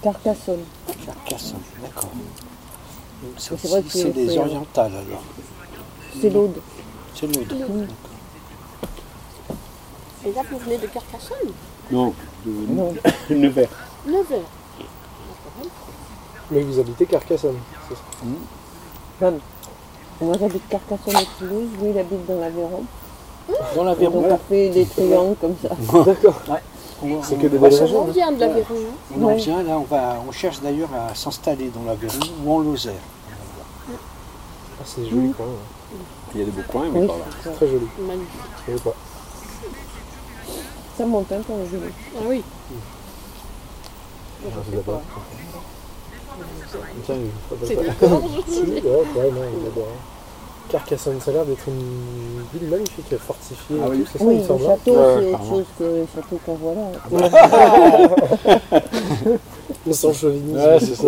Carcassonne. 0.02 0.64
Carcassonne, 1.06 1.60
d'accord. 1.82 2.10
C'est 3.38 3.60
vrai 3.68 3.80
aussi, 3.80 3.84
que 3.84 3.94
c'est 3.94 4.10
des 4.12 4.30
c'est- 4.30 4.38
orientales 4.40 4.92
alors. 4.94 5.24
C'est 6.22 6.30
l'Aude. 6.30 6.62
C'est 7.16 7.28
l'autre. 7.28 7.56
Et 10.26 10.32
là, 10.34 10.42
vous 10.52 10.58
venez 10.60 10.78
de 10.78 10.88
Carcassonne 10.88 11.52
Non, 11.92 12.14
Non. 12.46 12.94
de 13.30 13.36
Nevers. 13.36 13.70
9 14.06 14.32
heures. 14.32 14.40
Mais 16.52 16.62
vous 16.62 16.80
habitez 16.80 17.06
Carcassonne, 17.06 17.58
c'est 17.90 17.96
ça 17.96 18.02
Comme. 19.20 19.40
Moi 20.22 20.34
j'habite 20.40 20.68
Carcassonne 20.70 21.18
et 21.22 21.28
Toulouse, 21.38 21.70
lui 21.82 21.90
il 21.92 21.98
habite 22.00 22.26
dans 22.26 22.40
l'Aveyron. 22.40 22.84
Dans 23.48 23.76
Donc 23.76 23.86
l'Aveyron. 23.86 24.24
on 24.32 24.38
fait 24.50 24.70
des 24.70 24.86
triangles 24.86 25.36
comme 25.40 25.56
ça. 25.62 25.70
D'accord. 26.04 26.42
On- 27.04 27.22
C'est 27.24 27.36
que 27.36 27.48
des 27.48 27.58
belles 27.58 27.74
régions. 27.74 28.02
On 28.02 28.12
vient 28.12 28.32
de 28.32 28.40
l'Aveyron. 28.40 28.66
hein. 28.76 29.16
On 29.20 29.24
en 29.26 29.36
vient 29.36 29.64
là, 29.64 29.78
on, 29.80 29.84
va, 29.84 30.16
on 30.28 30.32
cherche 30.32 30.60
d'ailleurs 30.62 30.90
à 30.94 31.14
s'installer 31.16 31.70
dans 31.70 31.84
l'Aveyron 31.84 32.20
ou 32.44 32.54
en 32.54 32.60
Lozère. 32.60 32.94
Ah, 33.90 34.84
c'est 34.86 35.06
joli, 35.08 35.32
quoi. 35.32 35.46
Il 36.34 36.40
y 36.40 36.44
a 36.44 36.46
des 36.46 36.52
beaux 36.52 36.62
coins, 36.68 36.86
mais 36.92 37.00
Oui, 37.02 37.08
par 37.08 37.18
là. 37.18 37.24
c'est 37.42 37.50
ça. 37.50 37.56
Très 37.56 37.68
joli. 37.68 37.88
Magnifique. 38.00 38.30
Je 38.68 38.74
sais 38.76 38.82
pas. 38.84 38.94
Ça 40.98 41.06
monte 41.06 41.32
un 41.32 41.40
peu 41.42 41.54
en 41.54 41.58
joli. 41.66 41.92
Ah 42.18 42.22
oui. 42.28 42.44
Ah, 44.46 44.50
c'est 44.70 44.76
d'abord. 44.76 45.02
Tiens, 47.06 47.16
je 47.16 47.56
ferai 47.56 47.68
C'est 47.68 47.76
pas 47.76 47.82
de 47.82 47.88
ça. 47.88 47.94
la 48.02 48.08
gorge. 48.10 48.24
Si, 48.48 48.60
ouais, 48.62 48.72
ouais, 48.82 49.32
non, 49.32 49.42
il 49.62 49.68
adore. 49.68 49.88
Carcassonne, 50.70 51.20
ça 51.22 51.32
a 51.32 51.34
l'air 51.36 51.46
d'être 51.46 51.68
une 51.68 52.44
ville 52.60 52.70
magnifique, 52.70 53.18
fortifiée. 53.18 53.78
Ah 53.82 53.88
et 53.88 53.90
oui. 53.92 54.00
tout, 54.00 54.10
c'est 54.14 54.18
ça, 54.20 54.26
Oui, 54.26 54.36
il 54.36 54.42
me 54.42 54.48
le 54.48 54.54
hein 54.54 54.58
château 54.68 54.80
c'est 54.86 55.34
autre 55.34 55.50
chose 55.50 55.66
que 55.80 55.84
le 55.84 56.08
château 56.14 56.40
qu'on 56.46 56.56
voit 56.56 56.74
là. 56.74 58.50
Mais 59.86 59.94
sans 59.94 60.14
chauvinisme. 60.14 60.58
Ouais, 60.58 60.78
c'est 60.80 60.96
ça. 60.96 61.08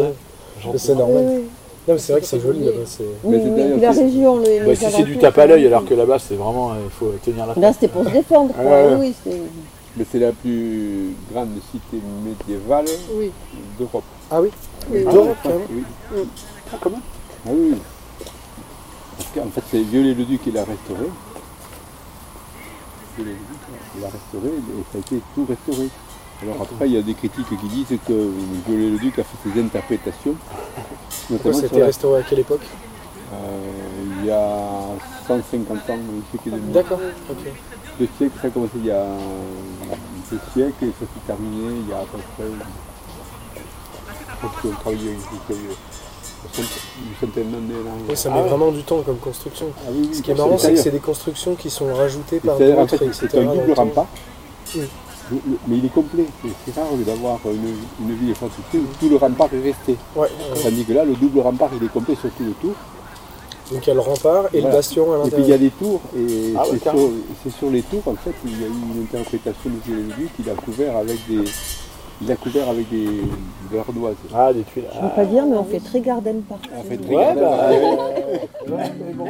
Mais 0.72 0.78
c'est 0.78 0.95
normal. 0.95 1.26
oui. 1.28 1.43
Non, 1.88 1.95
mais 1.95 2.00
c'est 2.00 2.12
vrai 2.12 2.22
que 2.22 2.28
c'est 2.28 2.39
joli 2.39 2.65
là-bas. 2.65 2.78
c'est- 2.86 3.04
Oui, 3.24 3.39
la 3.82 3.91
région, 3.91 4.39
les, 4.39 4.60
Bah, 4.60 4.76
si 4.76 4.86
c'est 4.91 5.04
du 5.04 5.17
tape 5.17 5.38
à 5.39 5.48
l'œil, 5.48 5.65
alors 5.65 5.86
que 5.86 5.93
là-bas, 5.95 6.19
c'est 6.19 6.36
vraiment, 6.36 6.72
euh, 6.72 6.76
il 6.86 6.89
faut 6.91 7.12
tenir 7.24 7.48
la 7.48 7.56
Là 7.56 7.74
c'était 7.74 7.88
pour 7.88 8.04
se 8.04 8.10
défendre, 8.10 8.54
quoi. 8.54 8.93
Oui, 9.00 9.13
c'est. 9.24 9.41
Mais 9.98 10.06
c'est 10.12 10.19
la 10.19 10.32
plus 10.32 11.15
grande 11.32 11.50
cité 11.72 11.98
médiévale 12.24 12.86
Oui. 13.15 13.32
d'Europe. 13.80 14.04
Ah 14.30 14.39
oui. 14.39 14.50
D'Europe, 14.91 15.36
même. 15.45 15.62
Oui. 15.72 15.84
Mm. 16.12 16.28
Ah, 16.72 16.78
comment? 16.80 17.00
Ah 17.48 17.50
oui. 17.54 17.74
Parce 19.19 19.32
qu'en 19.36 19.51
fait, 19.51 19.63
c'est 19.69 19.82
Viollet-le-Duc 19.82 20.41
qui 20.43 20.51
l'a 20.51 20.63
restauré. 20.63 21.05
violet 23.17 23.36
le 23.95 24.01
l'a 24.01 24.08
restauré 24.08 24.47
et 24.47 24.84
ça 24.93 24.97
a 24.97 24.99
été 24.99 25.21
tout 25.36 25.45
restauré. 25.45 25.89
Alors 26.41 26.62
après, 26.62 26.88
il 26.88 26.93
y 26.93 26.97
a 26.97 27.01
des 27.01 27.13
critiques 27.15 27.49
qui 27.49 27.67
disent 27.67 27.99
que 28.08 28.32
Viollet-le-Duc 28.65 29.19
a 29.19 29.23
fait 29.23 29.49
ses 29.51 29.60
interprétations. 29.62 30.36
Pourquoi 31.27 31.53
c'était 31.53 31.79
la- 31.79 31.88
restauré 31.88 32.21
à 32.21 32.23
quelle 32.23 32.39
époque 32.39 32.62
euh, 33.34 33.60
il 34.21 34.25
y 34.25 34.32
a 34.32 34.82
150 35.27 35.89
ans, 35.89 35.99
est 36.47 36.49
D'accord, 36.71 36.99
ok. 37.29 37.38
Deux 37.99 38.08
siècles, 38.17 38.39
ça 38.41 38.47
a 38.47 38.49
commencé 38.51 38.71
il 38.77 38.86
y 38.86 38.91
a 38.91 39.05
deux 40.32 40.39
siècles 40.53 40.86
et 40.86 40.91
ça 40.97 41.01
s'est 41.01 41.27
terminé 41.27 41.82
il 41.84 41.89
y 41.89 41.93
a 41.93 41.97
à 41.97 42.05
peu 42.05 42.17
près. 42.38 42.45
Je 44.32 44.47
pense 44.47 44.55
qu'on 44.62 44.69
travaillait 44.79 45.17
Oui, 48.08 48.15
ça 48.15 48.30
Ah 48.32 48.36
met 48.36 48.41
ouais. 48.43 48.47
vraiment 48.49 48.71
du 48.71 48.84
temps 48.84 49.02
comme 49.02 49.17
construction. 49.17 49.67
Ah 49.80 49.89
oui, 49.91 50.08
oui, 50.10 50.15
Ce 50.15 50.21
qui 50.21 50.32
est 50.32 50.36
marrant, 50.36 50.58
c'est 50.58 50.73
que 50.73 50.80
c'est 50.80 50.91
des 50.91 50.99
constructions 50.99 51.56
qui 51.56 51.69
sont 51.69 51.93
rajoutées 51.93 52.39
par 52.39 52.56
en 52.56 52.58
fait, 52.88 52.95
etc. 52.95 53.28
c'est 53.32 53.38
un 53.38 53.43
double 53.54 53.73
rempart. 53.73 54.08
Oui. 54.75 54.84
Mais 55.67 55.78
il 55.78 55.86
est 55.86 55.93
complet. 55.93 56.25
C'est- 56.65 56.73
rare 56.80 56.88
d'avoir 57.06 57.39
une, 57.45 58.08
une 58.10 58.15
ville 58.15 58.34
fortifiée 58.36 58.80
où 58.80 58.88
tout 58.99 59.10
le 59.10 59.17
rempart 59.17 59.49
est 59.54 59.62
resté. 59.63 59.95
Ouais, 60.15 60.28
Tandis 60.63 60.86
que 60.86 60.93
là, 60.93 61.06
le 61.06 61.13
double 61.15 61.39
rempart, 61.41 61.69
il 61.80 61.86
est 61.86 61.91
complet 61.91 62.15
sur 62.15 62.32
tout 62.32 62.43
le 62.43 62.52
tour. 62.54 62.73
Donc 63.71 63.86
il 63.86 63.88
y 63.89 63.91
a 63.91 63.93
le 63.93 63.99
rempart 63.99 64.45
et 64.52 64.62
le 64.62 64.69
bastion 64.71 65.13
à 65.13 65.28
Et 65.28 65.30
puis 65.30 65.41
il 65.43 65.45
y 65.45 65.52
l'intérieur. 65.52 65.56
a 65.56 65.58
des 65.60 65.69
tours, 65.69 66.02
et 66.17 66.54
Ah 66.58 66.63
ouais, 66.67 66.80
c'est 67.43 67.52
sur, 67.52 67.69
les 67.69 67.84
tours, 67.84 68.02
en 68.08 68.15
fait, 68.15 68.34
il 68.43 68.60
y 68.60 68.63
a 68.63 68.67
eu 68.67 68.71
une 68.71 69.04
interprétation 69.04 69.69
du 69.69 69.80
Viollet-le-Duc 69.86 70.36
qu'il 70.36 70.49
a 70.49 70.54
couvert 70.56 70.97
avec 70.97 71.17
des. 71.28 71.43
Il 72.21 72.32
a 72.32 72.36
couvert 72.36 72.69
avec 72.69 72.89
des, 72.89 73.05
de 73.05 73.75
l'ardoise. 73.75 74.15
Ah, 74.36 74.51
des 74.51 74.63
tuiles. 74.63 74.84
Je 74.93 74.99
veux 75.01 75.10
pas 75.15 75.25
dire, 75.25 75.45
mais 75.45 75.55
on 75.55 75.63
fait 75.63 75.79
très 75.79 76.01
garden 76.01 76.41
party. 76.41 76.69
En 76.77 76.84
fait, 76.84 76.97
Ouais, 77.08 77.34
bah, 77.36 77.69
euh, 77.69 78.75
ouais, 78.75 78.91
bon. 79.13 79.27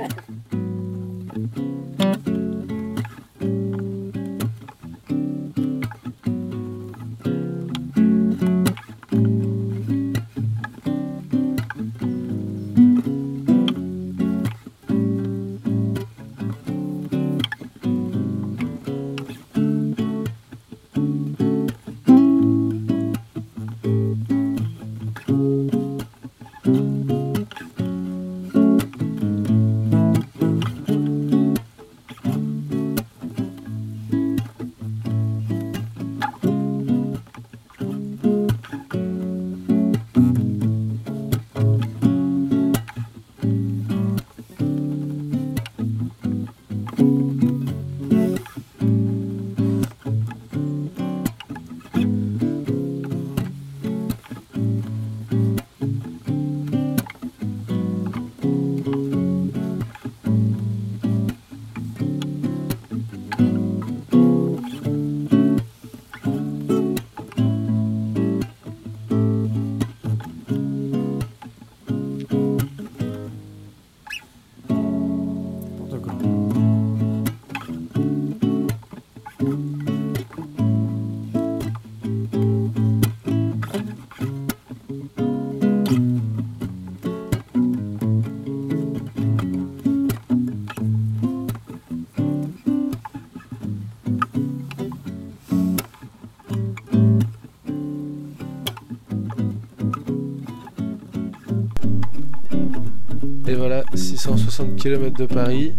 Voilà, 103.69 103.83
660 103.93 104.77
km 104.77 105.15
de 105.15 105.27
Paris. 105.27 105.73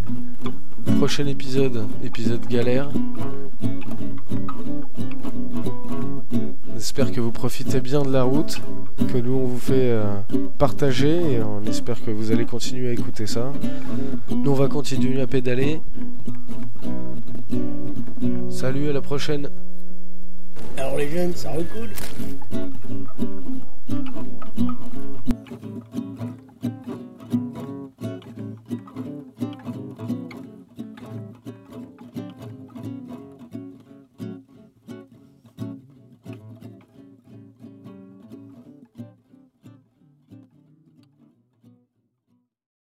Prochain 0.98 1.26
épisode, 1.26 1.88
épisode 2.04 2.46
galère. 2.46 2.88
On 6.72 6.76
espère 6.76 7.10
que 7.10 7.20
vous 7.20 7.32
profitez 7.32 7.80
bien 7.80 8.02
de 8.02 8.12
la 8.12 8.22
route, 8.22 8.60
que 9.12 9.18
nous 9.18 9.32
on 9.32 9.44
vous 9.44 9.58
fait 9.58 9.90
euh, 9.90 10.04
partager 10.56 11.32
et 11.32 11.42
on 11.42 11.64
espère 11.64 12.00
que 12.00 12.12
vous 12.12 12.30
allez 12.30 12.46
continuer 12.46 12.90
à 12.90 12.92
écouter 12.92 13.26
ça. 13.26 13.52
Nous 14.30 14.52
on 14.52 14.54
va 14.54 14.68
continuer 14.68 15.20
à 15.20 15.26
pédaler. 15.26 15.80
Salut, 18.50 18.88
à 18.88 18.92
la 18.92 19.00
prochaine. 19.00 19.50
Alors 20.76 20.96
les 20.96 21.10
jeunes, 21.10 21.34
ça 21.34 21.50
recoule 21.50 21.90